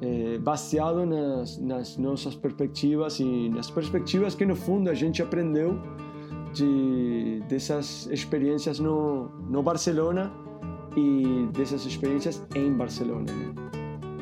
é, 0.01 0.37
baseado 0.37 1.05
nas, 1.05 1.57
nas 1.57 1.97
nossas 1.97 2.35
perspectivas 2.35 3.19
e 3.19 3.49
nas 3.49 3.69
perspectivas 3.69 4.35
que 4.35 4.45
no 4.45 4.55
fundo 4.55 4.89
a 4.89 4.93
gente 4.93 5.21
aprendeu 5.21 5.79
de 6.53 7.41
dessas 7.49 8.07
experiências 8.07 8.79
no 8.79 9.29
no 9.49 9.61
Barcelona 9.61 10.31
e 10.95 11.47
dessas 11.53 11.85
experiências 11.85 12.45
em 12.55 12.71
Barcelona. 12.71 13.25
Né? 13.31 13.53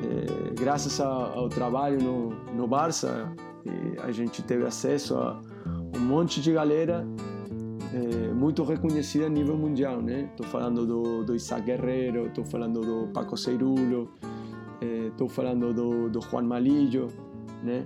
É, 0.03 0.53
graças 0.53 0.99
ao, 0.99 1.39
ao, 1.39 1.49
trabalho 1.49 2.01
no, 2.01 2.29
no 2.55 2.67
Barça, 2.67 3.31
a 4.01 4.11
gente 4.11 4.41
teve 4.41 4.65
acesso 4.65 5.15
a 5.15 5.39
um 5.95 5.99
monte 5.99 6.41
de 6.41 6.51
galera 6.51 7.07
é, 7.93 8.33
muito 8.33 8.63
reconhecida 8.63 9.27
a 9.27 9.29
nível 9.29 9.55
mundial, 9.55 10.01
né? 10.01 10.27
Estou 10.31 10.45
falando 10.47 10.85
do, 10.85 11.23
do 11.23 11.35
Isaac 11.35 11.63
Guerreiro, 11.63 12.25
estou 12.27 12.43
falando 12.43 12.81
do 12.81 13.07
Paco 13.13 13.37
Ceirulo, 13.37 14.11
estou 15.13 15.29
falando 15.29 15.73
do, 15.73 16.09
do 16.09 16.21
Juan 16.21 16.43
Malillo, 16.43 17.07
né? 17.63 17.85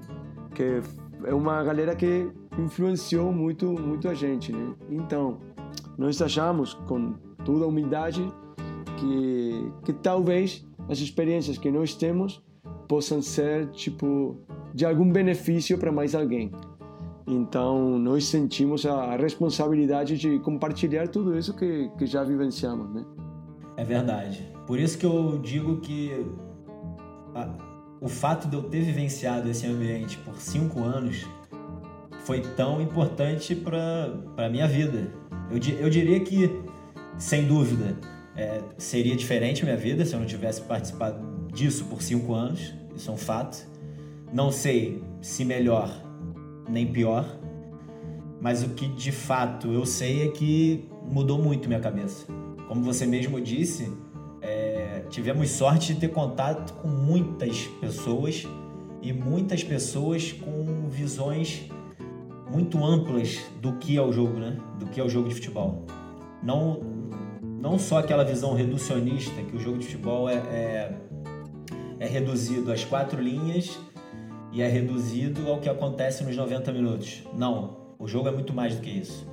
Que 0.55 0.81
é 1.23 1.33
uma 1.33 1.63
galera 1.63 1.95
que 1.95 2.31
influenciou 2.57 3.31
muito, 3.31 3.67
muito 3.67 4.09
a 4.09 4.13
gente, 4.13 4.51
né? 4.51 4.73
Então, 4.89 5.37
nós 5.97 6.21
achamos, 6.21 6.73
com 6.73 7.13
toda 7.45 7.65
a 7.65 7.67
humildade, 7.67 8.27
que, 8.97 9.71
que 9.85 9.93
talvez 9.93 10.65
as 10.89 10.99
experiências 10.99 11.57
que 11.57 11.71
nós 11.71 11.93
temos 11.93 12.43
possam 12.87 13.21
ser 13.21 13.67
tipo 13.71 14.37
de 14.73 14.85
algum 14.85 15.11
benefício 15.11 15.77
para 15.77 15.91
mais 15.91 16.15
alguém. 16.15 16.51
Então 17.27 17.99
nós 17.99 18.25
sentimos 18.25 18.85
a 18.85 19.17
responsabilidade 19.17 20.17
de 20.17 20.39
compartilhar 20.39 21.09
tudo 21.09 21.37
isso 21.37 21.53
que, 21.53 21.89
que 21.97 22.05
já 22.05 22.23
vivenciamos, 22.23 22.89
né? 22.93 23.05
É 23.75 23.83
verdade. 23.83 24.49
Por 24.65 24.79
isso 24.79 24.97
que 24.97 25.05
eu 25.05 25.37
digo 25.37 25.77
que 25.77 26.25
o 27.99 28.07
fato 28.07 28.47
de 28.47 28.55
eu 28.55 28.63
ter 28.63 28.81
vivenciado 28.81 29.49
esse 29.49 29.65
ambiente 29.65 30.17
por 30.17 30.39
cinco 30.39 30.83
anos 30.83 31.25
foi 32.25 32.41
tão 32.41 32.81
importante 32.81 33.55
para 33.55 34.45
a 34.45 34.49
minha 34.49 34.67
vida. 34.67 35.11
Eu, 35.49 35.57
eu 35.79 35.89
diria 35.89 36.19
que, 36.19 36.51
sem 37.17 37.47
dúvida, 37.47 37.97
é, 38.35 38.61
seria 38.77 39.15
diferente 39.15 39.63
a 39.63 39.65
minha 39.65 39.77
vida 39.77 40.05
se 40.05 40.13
eu 40.13 40.19
não 40.19 40.27
tivesse 40.27 40.61
participado 40.61 41.47
disso 41.51 41.85
por 41.85 42.01
cinco 42.01 42.33
anos, 42.33 42.73
isso 42.95 43.09
é 43.09 43.13
um 43.13 43.17
fato. 43.17 43.65
Não 44.31 44.51
sei 44.51 45.01
se 45.21 45.45
melhor 45.45 45.89
nem 46.69 46.85
pior, 46.85 47.25
mas 48.41 48.61
o 48.61 48.69
que 48.69 48.87
de 48.87 49.11
fato 49.11 49.71
eu 49.71 49.85
sei 49.85 50.27
é 50.27 50.27
que 50.27 50.87
mudou 51.09 51.41
muito 51.41 51.67
minha 51.67 51.79
cabeça. 51.79 52.27
Como 52.67 52.83
você 52.83 53.05
mesmo 53.05 53.39
disse, 53.39 53.91
tivemos 55.09 55.49
sorte 55.49 55.93
de 55.93 55.99
ter 55.99 56.09
contato 56.09 56.73
com 56.81 56.87
muitas 56.87 57.65
pessoas 57.79 58.45
e 59.01 59.13
muitas 59.13 59.63
pessoas 59.63 60.31
com 60.31 60.87
visões 60.89 61.69
muito 62.51 62.83
amplas 62.83 63.39
do 63.61 63.73
que 63.73 63.97
é 63.97 64.01
o 64.01 64.11
jogo, 64.11 64.39
né? 64.39 64.57
Do 64.79 64.85
que 64.87 64.99
é 64.99 65.03
o 65.03 65.09
jogo 65.09 65.29
de 65.29 65.35
futebol. 65.35 65.85
Não, 66.41 66.79
não 67.41 67.77
só 67.77 67.99
aquela 67.99 68.23
visão 68.23 68.53
reducionista 68.53 69.41
que 69.43 69.55
o 69.55 69.59
jogo 69.59 69.77
de 69.77 69.85
futebol 69.85 70.29
é, 70.29 70.35
é, 70.35 70.97
é 71.99 72.07
reduzido 72.07 72.71
às 72.71 72.83
quatro 72.83 73.21
linhas 73.21 73.77
e 74.51 74.61
é 74.61 74.67
reduzido 74.67 75.49
ao 75.49 75.59
que 75.59 75.69
acontece 75.69 76.23
nos 76.23 76.35
90 76.35 76.71
minutos. 76.71 77.23
Não, 77.33 77.77
o 77.99 78.07
jogo 78.07 78.29
é 78.29 78.31
muito 78.31 78.53
mais 78.53 78.75
do 78.75 78.81
que 78.81 78.89
isso. 78.89 79.27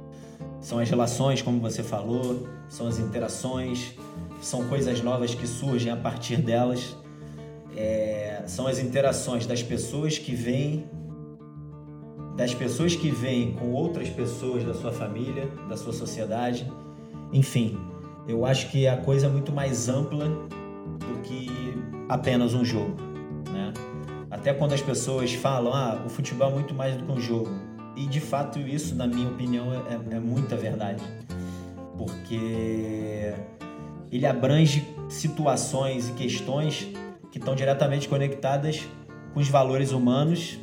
São 0.60 0.78
as 0.78 0.88
relações, 0.88 1.42
como 1.42 1.60
você 1.60 1.82
falou, 1.82 2.48
são 2.68 2.86
as 2.86 2.98
interações, 2.98 3.94
são 4.40 4.66
coisas 4.68 5.02
novas 5.02 5.34
que 5.34 5.46
surgem 5.46 5.92
a 5.92 5.96
partir 5.96 6.36
delas. 6.36 6.96
É, 7.76 8.42
são 8.46 8.66
as 8.66 8.78
interações 8.78 9.46
das 9.46 9.62
pessoas 9.62 10.18
que 10.18 10.34
vêm 10.34 10.86
das 12.36 12.52
pessoas 12.52 12.96
que 12.96 13.10
vêm 13.10 13.52
com 13.52 13.72
outras 13.72 14.08
pessoas 14.08 14.64
da 14.64 14.74
sua 14.74 14.92
família, 14.92 15.48
da 15.68 15.76
sua 15.76 15.92
sociedade. 15.92 16.70
Enfim, 17.32 17.78
eu 18.26 18.44
acho 18.44 18.70
que 18.70 18.86
a 18.86 18.96
coisa 18.96 19.26
é 19.26 19.28
muito 19.28 19.52
mais 19.52 19.88
ampla 19.88 20.26
do 20.26 21.20
que 21.22 21.48
apenas 22.08 22.54
um 22.54 22.64
jogo. 22.64 22.96
Né? 23.52 23.72
Até 24.30 24.52
quando 24.52 24.72
as 24.72 24.82
pessoas 24.82 25.32
falam, 25.32 25.72
ah, 25.72 26.02
o 26.04 26.08
futebol 26.08 26.50
é 26.50 26.54
muito 26.54 26.74
mais 26.74 26.96
do 26.96 27.04
que 27.04 27.12
um 27.12 27.20
jogo. 27.20 27.50
E 27.96 28.06
de 28.06 28.20
fato, 28.20 28.58
isso, 28.58 28.94
na 28.94 29.06
minha 29.06 29.28
opinião, 29.28 29.72
é, 29.72 30.16
é 30.16 30.20
muita 30.20 30.56
verdade. 30.56 31.02
Porque 31.96 33.32
ele 34.10 34.26
abrange 34.26 34.86
situações 35.08 36.08
e 36.08 36.12
questões 36.12 36.88
que 37.30 37.38
estão 37.38 37.54
diretamente 37.54 38.08
conectadas 38.08 38.82
com 39.32 39.40
os 39.40 39.48
valores 39.48 39.92
humanos, 39.92 40.58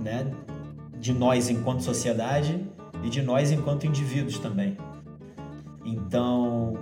né? 0.00 0.30
de 1.00 1.12
nós 1.14 1.48
enquanto 1.48 1.80
sociedade 1.80 2.62
e 3.02 3.08
de 3.08 3.22
nós 3.22 3.50
enquanto 3.50 3.86
indivíduos 3.86 4.38
também. 4.38 4.76
Então, 5.84 6.74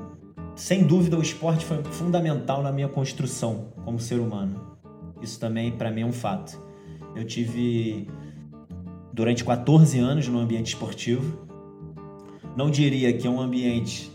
sem 0.56 0.82
dúvida, 0.84 1.16
o 1.16 1.22
esporte 1.22 1.64
foi 1.64 1.82
fundamental 1.84 2.62
na 2.62 2.72
minha 2.72 2.88
construção 2.88 3.68
como 3.84 3.98
ser 4.00 4.18
humano. 4.18 4.76
Isso 5.22 5.38
também, 5.38 5.70
para 5.70 5.90
mim, 5.90 6.02
é 6.02 6.06
um 6.06 6.12
fato. 6.12 6.60
Eu 7.14 7.24
tive 7.24 8.08
durante 9.18 9.44
14 9.44 9.98
anos 9.98 10.28
no 10.28 10.38
ambiente 10.38 10.68
esportivo. 10.68 11.44
Não 12.56 12.70
diria 12.70 13.12
que 13.12 13.26
é 13.26 13.30
um 13.30 13.40
ambiente 13.40 14.12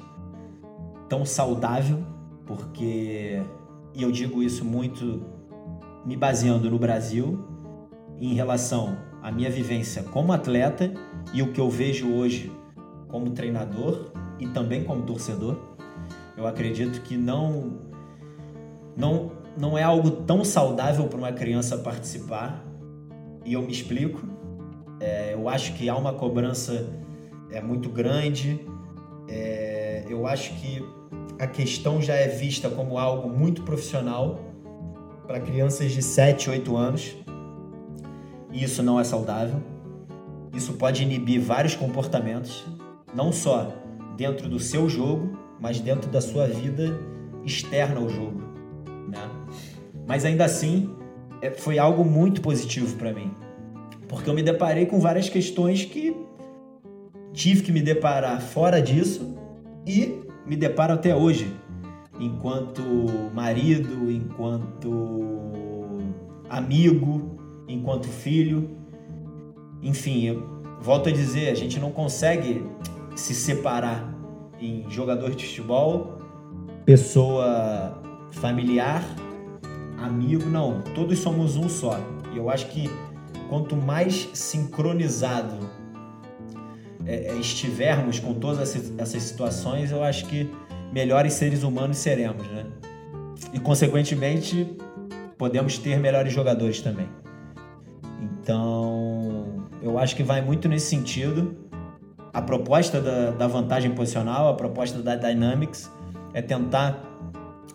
tão 1.10 1.25
saudável, 1.25 2.01
porque, 2.45 3.41
e 3.93 4.01
eu 4.01 4.10
digo 4.13 4.41
isso 4.41 4.63
muito 4.63 5.22
me 6.05 6.15
baseando 6.15 6.72
no 6.72 6.79
Brasil, 6.79 7.38
em 8.17 8.33
relação 8.33 8.98
à 9.22 9.29
minha 9.29 9.50
vivência 9.50 10.03
como 10.03 10.31
atleta 10.31 10.93
e 11.33 11.41
o 11.41 11.51
que 11.51 11.60
eu 11.60 11.69
vejo 11.69 12.10
hoje 12.10 12.50
como 13.09 13.31
treinador 13.31 14.09
e 14.39 14.48
também 14.48 14.85
como 14.85 15.03
torcedor. 15.03 15.57
Eu 16.37 16.48
acredito 16.48 17.01
que 17.01 17.18
não 17.18 17.74
não 18.96 19.33
não 19.57 19.77
é 19.77 19.83
algo 19.83 20.11
tão 20.11 20.46
saudável 20.46 21.07
para 21.07 21.18
uma 21.18 21.33
criança 21.33 21.77
participar. 21.77 22.63
E 23.46 23.51
eu 23.51 23.61
me 23.61 23.74
explico. 23.74 24.32
É, 25.03 25.33
eu 25.33 25.50
acho 25.50 25.74
que 25.74 25.89
há 25.89 25.98
uma 25.98 26.13
cobrança 26.13 26.87
é 27.51 27.61
muito 27.61 27.89
grande. 27.89 28.66
É, 29.27 30.05
eu 30.07 30.25
acho 30.25 30.53
que 30.55 30.81
a 31.37 31.46
questão 31.46 32.01
já 32.01 32.13
é 32.13 32.29
vista 32.29 32.70
como 32.70 32.98
algo 32.98 33.29
muito 33.29 33.63
profissional 33.63 34.39
para 35.27 35.42
crianças 35.42 35.92
de 35.92 36.01
7, 36.01 36.50
8 36.50 36.77
anos. 36.77 37.18
E 38.53 38.63
isso 38.63 38.81
não 38.81 38.98
é 38.98 39.03
saudável. 39.03 39.61
Isso 40.53 40.74
pode 40.74 41.03
inibir 41.03 41.42
vários 41.42 41.75
comportamentos, 41.75 42.63
não 43.13 43.33
só 43.33 43.74
dentro 44.16 44.48
do 44.48 44.59
seu 44.59 44.87
jogo, 44.87 45.37
mas 45.59 45.81
dentro 45.81 46.09
da 46.09 46.22
sua 46.22 46.48
vida 46.48 46.98
externa 47.44 48.00
ao 48.00 48.07
jogo, 48.07 48.42
né? 49.09 49.29
Mas 50.07 50.24
ainda 50.24 50.46
assim, 50.46 50.96
é, 51.42 51.50
foi 51.50 51.79
algo 51.79 52.05
muito 52.05 52.39
positivo 52.39 52.96
para 52.98 53.11
mim, 53.11 53.33
porque 54.13 54.29
eu 54.29 54.33
me 54.33 54.43
deparei 54.43 54.85
com 54.85 54.99
várias 54.99 55.27
questões 55.29 55.83
que 55.83 56.15
tive 57.33 57.63
que 57.63 57.71
me 57.71 57.81
deparar 57.81 58.41
fora 58.41 58.81
disso 58.81 59.35
e 59.85 60.21
me 60.45 60.55
deparo 60.55 60.93
até 60.93 61.15
hoje, 61.15 61.51
enquanto 62.19 62.81
marido, 63.33 64.11
enquanto 64.11 64.91
amigo, 66.49 67.37
enquanto 67.67 68.07
filho. 68.07 68.69
Enfim, 69.81 70.23
eu 70.25 70.47
volto 70.79 71.09
a 71.09 71.11
dizer, 71.11 71.49
a 71.49 71.55
gente 71.55 71.79
não 71.79 71.91
consegue 71.91 72.63
se 73.15 73.33
separar 73.33 74.13
em 74.59 74.85
jogador 74.89 75.31
de 75.31 75.45
futebol, 75.45 76.19
pessoa 76.85 78.01
familiar, 78.31 79.03
amigo, 79.97 80.45
não. 80.45 80.81
Todos 80.95 81.19
somos 81.19 81.55
um 81.55 81.67
só. 81.67 81.99
E 82.33 82.37
eu 82.37 82.49
acho 82.49 82.67
que 82.67 82.89
quanto 83.44 83.75
mais 83.75 84.29
sincronizado 84.34 85.70
é, 87.06 87.27
é 87.27 87.36
estivermos 87.36 88.20
com 88.20 88.34
todas 88.34 88.75
essas, 88.98 89.24
situações, 89.24 89.92
eu 89.92 90.03
acho 90.03 90.25
que 90.25 90.50
melhores 90.92 91.34
seres 91.34 91.64
humanos 91.64 91.98
seremos, 91.98 92.48
né? 92.48 92.66
E 93.51 93.60
consequentemente 93.60 94.77
podemos 95.38 95.77
ter 95.77 96.00
melhores 96.00 96.32
jogadores 96.32 96.82
também. 96.82 97.10
Então, 98.22 99.68
eu 99.82 99.98
acho 99.98 100.16
que 100.16 100.24
vai 100.24 100.42
muito 100.42 100.68
nesse 100.68 100.88
sentido. 100.88 101.58
A 102.32 102.42
proposta 102.42 103.00
da, 103.01 103.32
da 103.32 103.48
vantagem 103.48 103.92
posicional, 103.92 104.50
a 104.50 104.53
proposta 104.53 105.01
da 105.01 105.16
Dynamics 105.16 105.92
é 106.34 106.42
tentar 106.42 107.03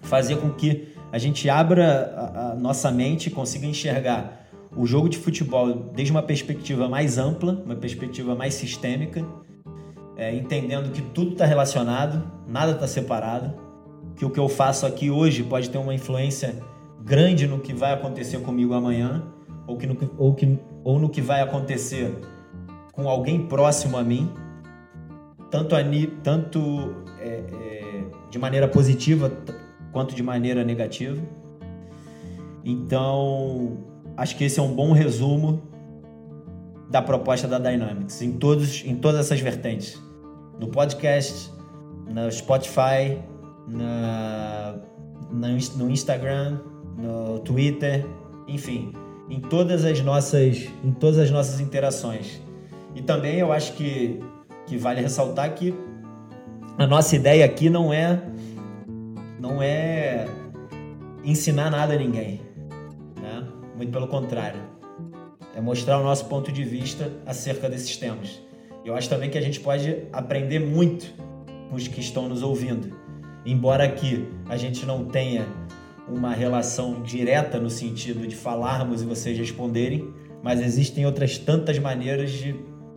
fazer 0.03 0.37
com 0.37 0.51
que 0.51 0.89
a 1.13 1.19
gente 1.19 1.49
abra 1.49 2.13
a, 2.17 2.51
a 2.51 2.55
nossa 2.55 2.91
mente 2.91 3.29
e 3.29 3.31
consiga 3.31 3.67
enxergar 3.67 4.48
o 4.77 4.87
jogo 4.87 5.09
de 5.09 5.19
futebol 5.19 5.73
desde 5.95 6.13
uma 6.13 6.23
perspectiva 6.23 6.89
mais 6.89 7.19
ampla, 7.19 7.63
uma 7.65 7.77
perspectiva 7.77 8.35
mais 8.35 8.55
sistêmica, 8.55 9.25
é, 10.17 10.35
entendendo 10.35 10.91
que 10.91 11.01
tudo 11.01 11.33
está 11.33 11.47
relacionado, 11.47 12.23
nada 12.47 12.73
está 12.73 12.87
separado, 12.87 13.55
que 14.17 14.25
o 14.25 14.31
que 14.31 14.41
eu 14.41 14.49
faço 14.49 14.85
aqui 14.85 15.11
hoje 15.11 15.45
pode 15.45 15.71
ter 15.71 15.79
uma 15.79 15.95
influência 15.95 16.61
grande 17.01 17.47
no 17.47 17.61
que 17.61 17.73
vai 17.73 17.93
acontecer 17.93 18.41
comigo 18.41 18.75
amanhã 18.75 19.23
ou, 19.67 19.77
que 19.77 19.87
no, 19.87 19.97
ou, 20.19 20.35
que, 20.35 20.59
ou 20.83 20.99
no 20.99 21.09
que 21.09 21.21
vai 21.21 21.41
acontecer 21.41 22.13
com 22.93 23.09
alguém 23.09 23.47
próximo 23.47 23.97
a 23.97 24.03
mim, 24.03 24.33
tanto, 25.51 25.77
a, 25.77 25.79
tanto 26.23 26.97
é, 27.21 27.45
é, 27.53 28.05
de 28.29 28.39
maneira 28.39 28.67
positiva 28.67 29.31
quanto 29.93 30.15
de 30.15 30.23
maneira 30.23 30.65
negativa. 30.65 31.23
Então, 32.65 33.79
acho 34.19 34.37
que 34.37 34.45
esse 34.45 34.61
é 34.61 34.63
um 34.63 34.75
bom 34.75 34.93
resumo 34.93 35.63
da 36.91 37.01
proposta 37.01 37.49
da 37.49 37.59
Dynamics 37.59 38.21
em, 38.21 38.33
todos, 38.33 38.85
em 38.85 38.97
todas 38.97 39.21
essas 39.21 39.41
vertentes. 39.41 40.03
No 40.61 40.69
podcast, 40.69 41.51
no 42.07 42.31
Spotify, 42.31 43.19
na, 43.67 44.75
no 45.31 45.91
Instagram, 45.91 46.59
no 46.99 47.39
Twitter, 47.41 48.05
enfim 48.47 48.93
em 49.31 49.41
todas 49.41 49.85
as 49.85 50.01
nossas, 50.01 50.69
em 50.83 50.93
todas 50.93 51.19
as 51.19 51.31
nossas 51.31 51.61
interações. 51.61 52.41
E 52.95 53.03
também 53.03 53.37
eu 53.37 53.53
acho 53.53 53.75
que, 53.75 54.21
que 54.67 54.77
vale 54.77 55.01
ressaltar 55.01 55.55
que 55.55 55.75
a 56.79 56.87
nossa 56.87 57.15
ideia 57.15 57.45
aqui 57.45 57.69
não 57.69 57.93
é 57.93 58.21
não 59.39 59.63
é 59.63 60.27
ensinar 61.23 61.71
nada 61.71 61.95
a 61.95 61.99
ninguém? 61.99 62.41
Muito 63.79 63.93
pelo 63.93 64.09
contrário, 64.09 64.61
é 65.55 65.61
mostrar 65.61 66.01
o 66.01 66.03
nosso 66.03 66.25
ponto 66.25 66.51
de 66.51 66.65
vista 66.65 67.13
acerca 67.25 67.71
desses 67.71 67.97
temas. 67.97 68.43
Eu 68.85 68.97
acho 68.97 69.09
também 69.09 69.31
que 69.31 69.39
a 69.39 69.41
gente 69.41 69.61
pode 69.61 70.03
aprender 70.13 70.59
muito 70.59 71.15
com 71.71 71.77
os 71.77 71.87
que 71.87 72.01
estão 72.01 72.29
nos 72.29 72.43
ouvindo, 72.43 72.93
embora 73.47 73.85
aqui 73.85 74.29
a 74.49 74.57
gente 74.57 74.85
não 74.85 75.05
tenha 75.05 75.47
uma 76.09 76.33
relação 76.33 77.03
direta 77.03 77.61
no 77.61 77.71
sentido 77.71 78.27
de 78.27 78.35
falarmos 78.35 79.01
e 79.01 79.05
vocês 79.05 79.39
responderem, 79.39 80.13
mas 80.43 80.61
existem 80.61 81.07
outras 81.07 81.39
tantas 81.39 81.79
maneiras 81.79 82.33
de 82.33 82.57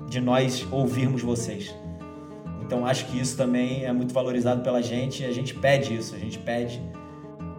de 0.10 0.20
nós 0.20 0.68
ouvirmos 0.72 1.22
vocês. 1.22 1.74
Então 2.62 2.86
acho 2.86 3.06
que 3.06 3.20
isso 3.20 3.38
também 3.38 3.86
é 3.86 3.94
muito 3.94 4.14
valorizado 4.14 4.62
pela 4.62 4.82
gente 4.82 5.24
e 5.24 5.26
a 5.26 5.32
gente 5.32 5.54
pede 5.54 5.96
isso, 5.96 6.16
a 6.16 6.18
gente 6.18 6.40
pede 6.40 6.82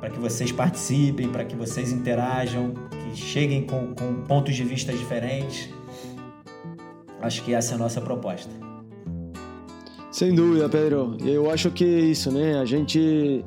para 0.03 0.11
que 0.11 0.19
vocês 0.19 0.51
participem, 0.51 1.29
para 1.29 1.45
que 1.45 1.55
vocês 1.55 1.93
interajam, 1.93 2.75
que 2.91 3.17
cheguem 3.17 3.65
com, 3.65 3.95
com 3.95 4.25
pontos 4.25 4.57
de 4.57 4.65
vista 4.65 4.93
diferentes. 4.93 5.69
Acho 7.21 7.41
que 7.45 7.55
essa 7.55 7.75
é 7.75 7.77
a 7.77 7.79
nossa 7.79 8.01
proposta. 8.01 8.51
Sem 10.11 10.35
dúvida, 10.35 10.69
Pedro. 10.69 11.17
Eu 11.25 11.49
acho 11.49 11.71
que 11.71 11.85
é 11.85 12.01
isso, 12.01 12.33
né? 12.33 12.59
A 12.59 12.65
gente 12.65 13.45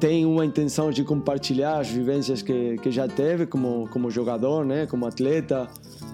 tem 0.00 0.26
uma 0.26 0.44
intenção 0.44 0.90
de 0.90 1.04
compartilhar 1.04 1.78
as 1.78 1.88
vivências 1.88 2.42
que, 2.42 2.76
que 2.78 2.90
já 2.90 3.06
teve 3.06 3.46
como, 3.46 3.88
como 3.90 4.10
jogador, 4.10 4.66
né? 4.66 4.88
Como 4.88 5.06
atleta, 5.06 5.68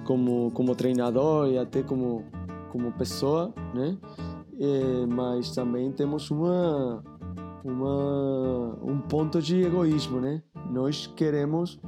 como, 0.04 0.50
como 0.50 0.74
treinador 0.74 1.48
e 1.48 1.56
até 1.56 1.82
como, 1.82 2.26
como 2.68 2.92
pessoa, 2.92 3.54
né? 3.74 3.96
É, 4.60 5.06
mas 5.06 5.54
também 5.54 5.90
temos 5.90 6.30
uma, 6.30 7.02
uma, 7.64 8.78
um 8.82 9.00
ponto 9.00 9.40
de 9.40 9.62
egoísmo, 9.62 10.20
né? 10.20 10.42
Nós 10.70 11.06
queremos 11.06 11.78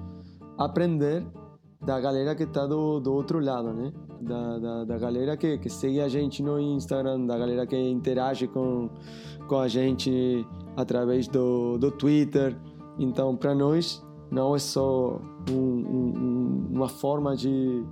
aprender 0.58 1.26
da 1.84 2.00
galera 2.00 2.34
que 2.34 2.44
está 2.44 2.66
do, 2.66 3.00
do 3.00 3.12
outro 3.12 3.40
lado, 3.40 3.72
né? 3.72 3.92
Da, 4.20 4.58
da, 4.58 4.84
da 4.84 4.98
galera 4.98 5.36
que, 5.36 5.58
que 5.58 5.68
segue 5.68 6.00
a 6.00 6.08
gente 6.08 6.42
no 6.42 6.58
Instagram, 6.60 7.26
da 7.26 7.36
galera 7.36 7.66
que 7.66 7.76
interage 7.76 8.46
com, 8.46 8.88
com 9.48 9.58
a 9.58 9.66
gente 9.66 10.46
através 10.76 11.26
do, 11.26 11.76
do 11.76 11.90
Twitter. 11.90 12.56
Então, 12.98 13.36
para 13.36 13.54
nós, 13.54 14.04
não 14.30 14.54
é 14.54 14.58
só 14.58 15.20
um, 15.50 15.54
um, 15.54 16.68
uma 16.70 16.88
forma 16.88 17.34
de, 17.34 17.84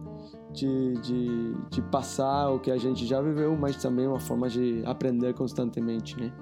de, 0.53 0.95
de, 1.03 1.55
de, 1.69 1.83
passar 1.91 2.51
o 2.51 2.61
que 2.61 2.71
a 2.71 2.77
gente 2.77 3.05
já 3.07 3.21
viveu, 3.21 3.57
mas 3.57 3.77
também 3.77 4.07
uma 4.07 4.21
forma 4.21 4.49
de 4.49 4.83
aprender 4.87 5.35
constantemente, 5.35 6.19
né? 6.19 6.33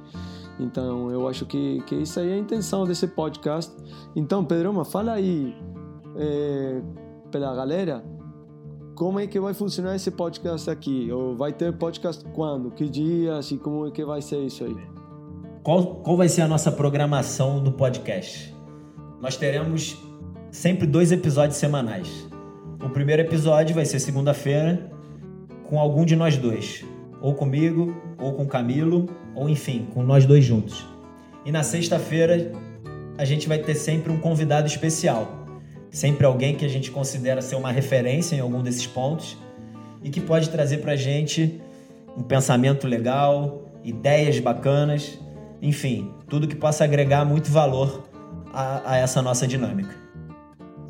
Então, 0.58 1.10
eu 1.10 1.28
acho 1.28 1.46
que, 1.46 1.80
que 1.82 1.94
isso 1.94 2.18
aí 2.18 2.30
é 2.30 2.34
a 2.34 2.38
intenção 2.38 2.84
desse 2.84 3.06
podcast. 3.06 3.72
Então, 4.16 4.44
Pedro, 4.44 4.84
fala 4.84 5.12
aí 5.12 5.54
é, 6.16 6.82
pela 7.30 7.54
galera 7.54 8.04
como 8.98 9.20
é 9.20 9.28
que 9.28 9.38
vai 9.38 9.54
funcionar 9.54 9.94
esse 9.94 10.10
podcast 10.10 10.68
aqui? 10.68 11.08
Ou 11.12 11.36
vai 11.36 11.52
ter 11.52 11.72
podcast 11.72 12.24
quando? 12.34 12.68
Que 12.72 12.88
dias? 12.88 13.52
E 13.52 13.56
como 13.56 13.86
é 13.86 13.92
que 13.92 14.04
vai 14.04 14.20
ser 14.20 14.38
isso 14.38 14.64
aí? 14.64 14.76
Qual, 15.62 15.96
qual 16.02 16.16
vai 16.16 16.28
ser 16.28 16.42
a 16.42 16.48
nossa 16.48 16.72
programação 16.72 17.62
do 17.62 17.70
podcast? 17.70 18.52
Nós 19.20 19.36
teremos 19.36 19.96
sempre 20.50 20.84
dois 20.84 21.12
episódios 21.12 21.58
semanais. 21.58 22.28
O 22.84 22.88
primeiro 22.88 23.22
episódio 23.22 23.72
vai 23.72 23.84
ser 23.84 24.00
segunda-feira 24.00 24.90
com 25.68 25.78
algum 25.78 26.04
de 26.04 26.16
nós 26.16 26.36
dois, 26.36 26.84
ou 27.20 27.34
comigo, 27.34 27.94
ou 28.18 28.32
com 28.34 28.46
Camilo, 28.46 29.06
ou 29.34 29.48
enfim, 29.48 29.88
com 29.92 30.02
nós 30.02 30.24
dois 30.24 30.44
juntos. 30.44 30.86
E 31.44 31.52
na 31.52 31.62
sexta-feira 31.62 32.52
a 33.16 33.24
gente 33.24 33.48
vai 33.48 33.58
ter 33.58 33.74
sempre 33.74 34.12
um 34.12 34.18
convidado 34.18 34.66
especial, 34.66 35.46
sempre 35.90 36.24
alguém 36.24 36.54
que 36.54 36.64
a 36.64 36.68
gente 36.68 36.90
considera 36.90 37.40
ser 37.42 37.56
uma 37.56 37.72
referência 37.72 38.36
em 38.36 38.40
algum 38.40 38.62
desses 38.62 38.86
pontos 38.86 39.36
e 40.02 40.10
que 40.10 40.20
pode 40.20 40.50
trazer 40.50 40.78
para 40.78 40.92
a 40.92 40.96
gente 40.96 41.60
um 42.16 42.22
pensamento 42.22 42.86
legal, 42.86 43.64
ideias 43.82 44.38
bacanas, 44.38 45.18
enfim, 45.60 46.12
tudo 46.28 46.46
que 46.46 46.54
possa 46.54 46.84
agregar 46.84 47.24
muito 47.24 47.50
valor 47.50 48.04
a, 48.52 48.92
a 48.92 48.96
essa 48.96 49.20
nossa 49.22 49.46
dinâmica. 49.46 49.94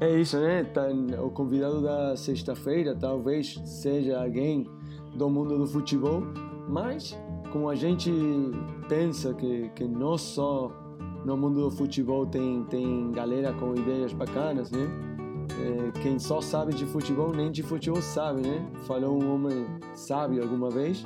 É 0.01 0.21
isso, 0.21 0.39
né? 0.39 0.65
Tá, 0.65 0.87
o 1.23 1.31
convidado 1.31 1.83
da 1.83 2.17
sexta-feira 2.17 2.95
talvez 2.95 3.61
seja 3.65 4.21
alguém 4.21 4.67
do 5.15 5.29
mundo 5.29 5.59
do 5.59 5.67
futebol, 5.67 6.23
mas 6.69 7.19
como 7.53 7.69
a 7.69 7.75
gente 7.75 8.13
pensa 8.89 9.35
que, 9.35 9.71
que 9.75 9.85
não 9.85 10.19
só 10.19 10.71
no 11.25 11.37
mundo 11.37 11.63
do 11.63 11.71
futebol 11.71 12.27
tem, 12.27 12.65
tem 12.65 13.11
galera 13.13 13.53
com 13.53 13.75
ideias 13.75 14.13
bacanas, 14.13 14.71
né? 14.71 14.89
É, 15.61 16.01
quem 16.01 16.19
só 16.19 16.41
sabe 16.41 16.75
de 16.75 16.85
futebol 16.87 17.33
nem 17.33 17.51
de 17.51 17.63
futebol 17.63 18.01
sabe, 18.03 18.43
né? 18.43 18.71
Falou 18.87 19.23
um 19.23 19.35
homem 19.35 19.67
sábio 19.95 20.43
alguma 20.43 20.71
vez. 20.71 21.05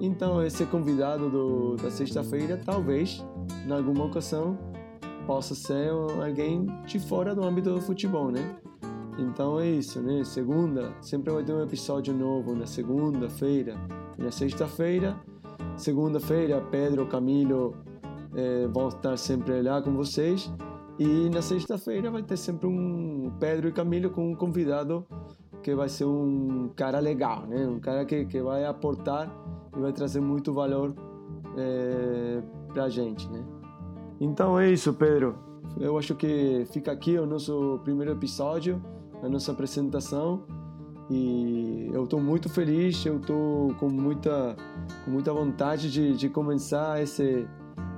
Então, 0.00 0.42
esse 0.42 0.66
convidado 0.66 1.30
do, 1.30 1.76
da 1.76 1.90
sexta-feira, 1.90 2.60
talvez, 2.64 3.24
em 3.66 3.72
alguma 3.72 4.04
ocasião, 4.04 4.58
possa 5.26 5.54
ser 5.54 5.90
alguém 5.90 6.66
de 6.86 6.98
fora 6.98 7.34
do 7.34 7.44
âmbito 7.44 7.72
do 7.72 7.80
futebol, 7.80 8.30
né? 8.30 8.56
Então 9.18 9.60
é 9.60 9.68
isso, 9.68 10.00
né? 10.00 10.24
Segunda, 10.24 10.92
sempre 11.00 11.32
vai 11.32 11.44
ter 11.44 11.52
um 11.52 11.62
episódio 11.62 12.12
novo 12.12 12.54
na 12.54 12.66
segunda-feira 12.66 13.76
na 14.18 14.30
sexta-feira. 14.30 15.16
Segunda-feira, 15.76 16.60
Pedro, 16.70 17.06
Camilo 17.06 17.74
é, 18.34 18.66
vão 18.68 18.88
estar 18.88 19.16
sempre 19.16 19.62
lá 19.62 19.82
com 19.82 19.92
vocês. 19.92 20.52
E 20.98 21.28
na 21.30 21.42
sexta-feira 21.42 22.10
vai 22.10 22.22
ter 22.22 22.36
sempre 22.36 22.68
um 22.68 23.32
Pedro 23.40 23.68
e 23.68 23.72
Camilo 23.72 24.10
com 24.10 24.30
um 24.30 24.34
convidado 24.34 25.04
que 25.62 25.74
vai 25.74 25.88
ser 25.88 26.04
um 26.04 26.70
cara 26.76 27.00
legal, 27.00 27.46
né? 27.46 27.66
Um 27.66 27.80
cara 27.80 28.04
que, 28.04 28.26
que 28.26 28.40
vai 28.40 28.64
aportar 28.64 29.34
e 29.76 29.80
vai 29.80 29.92
trazer 29.92 30.20
muito 30.20 30.52
valor 30.52 30.94
é, 31.56 32.42
para 32.72 32.84
a 32.84 32.88
gente, 32.88 33.28
né? 33.28 33.42
Então 34.20 34.58
é 34.58 34.70
isso, 34.70 34.92
Pedro. 34.92 35.36
Eu 35.80 35.98
acho 35.98 36.14
que 36.14 36.64
fica 36.70 36.92
aqui 36.92 37.18
o 37.18 37.26
nosso 37.26 37.80
primeiro 37.82 38.12
episódio, 38.12 38.80
a 39.22 39.28
nossa 39.28 39.52
apresentação. 39.52 40.42
E 41.10 41.90
eu 41.92 42.04
estou 42.04 42.20
muito 42.20 42.48
feliz, 42.48 43.04
eu 43.04 43.18
estou 43.18 43.74
com 43.74 43.88
muita, 43.88 44.56
com 45.04 45.10
muita 45.10 45.32
vontade 45.32 45.90
de, 45.90 46.16
de 46.16 46.28
começar 46.30 47.02
esse, 47.02 47.46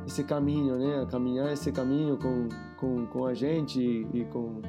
esse 0.06 0.24
caminho, 0.24 0.76
né? 0.76 1.06
Caminhar 1.10 1.52
esse 1.52 1.70
caminho 1.70 2.16
com, 2.16 2.48
com, 2.76 3.06
com 3.06 3.26
a 3.26 3.32
gente 3.32 3.80
e, 3.80 4.06
e 4.12 4.24
com, 4.24 4.60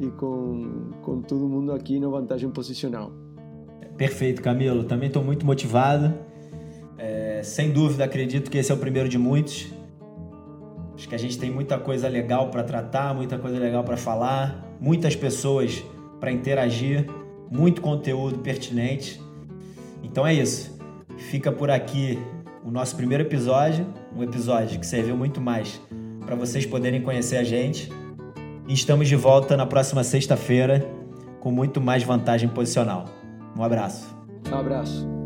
e 0.00 0.10
com, 0.12 0.90
com 1.02 1.20
todo 1.20 1.46
mundo 1.46 1.72
aqui 1.72 2.00
na 2.00 2.08
vantagem 2.08 2.50
posicional. 2.50 3.12
Perfeito, 3.98 4.40
Camilo. 4.40 4.84
Também 4.84 5.08
estou 5.08 5.22
muito 5.22 5.44
motivado. 5.44 6.14
É, 6.96 7.42
sem 7.42 7.72
dúvida, 7.72 8.04
acredito 8.04 8.50
que 8.50 8.58
esse 8.58 8.72
é 8.72 8.74
o 8.74 8.78
primeiro 8.78 9.08
de 9.08 9.18
muitos. 9.18 9.72
Acho 10.94 11.08
que 11.08 11.14
a 11.14 11.18
gente 11.18 11.38
tem 11.38 11.50
muita 11.50 11.78
coisa 11.78 12.08
legal 12.08 12.50
para 12.50 12.64
tratar, 12.64 13.14
muita 13.14 13.38
coisa 13.38 13.58
legal 13.58 13.84
para 13.84 13.96
falar, 13.96 14.67
muitas 14.80 15.14
pessoas 15.16 15.84
para 16.20 16.32
interagir, 16.32 17.08
muito 17.50 17.80
conteúdo 17.80 18.38
pertinente. 18.38 19.20
Então 20.02 20.26
é 20.26 20.34
isso. 20.34 20.78
Fica 21.16 21.50
por 21.50 21.70
aqui 21.70 22.18
o 22.64 22.70
nosso 22.70 22.96
primeiro 22.96 23.24
episódio, 23.24 23.86
um 24.14 24.22
episódio 24.22 24.78
que 24.78 24.86
serviu 24.86 25.16
muito 25.16 25.40
mais 25.40 25.80
para 26.24 26.36
vocês 26.36 26.66
poderem 26.66 27.00
conhecer 27.00 27.36
a 27.36 27.44
gente. 27.44 27.90
E 28.66 28.74
estamos 28.74 29.08
de 29.08 29.16
volta 29.16 29.56
na 29.56 29.64
próxima 29.64 30.04
sexta-feira 30.04 30.86
com 31.40 31.50
muito 31.50 31.80
mais 31.80 32.02
vantagem 32.02 32.48
posicional. 32.48 33.06
Um 33.56 33.62
abraço. 33.62 34.14
Um 34.50 34.54
abraço. 34.54 35.17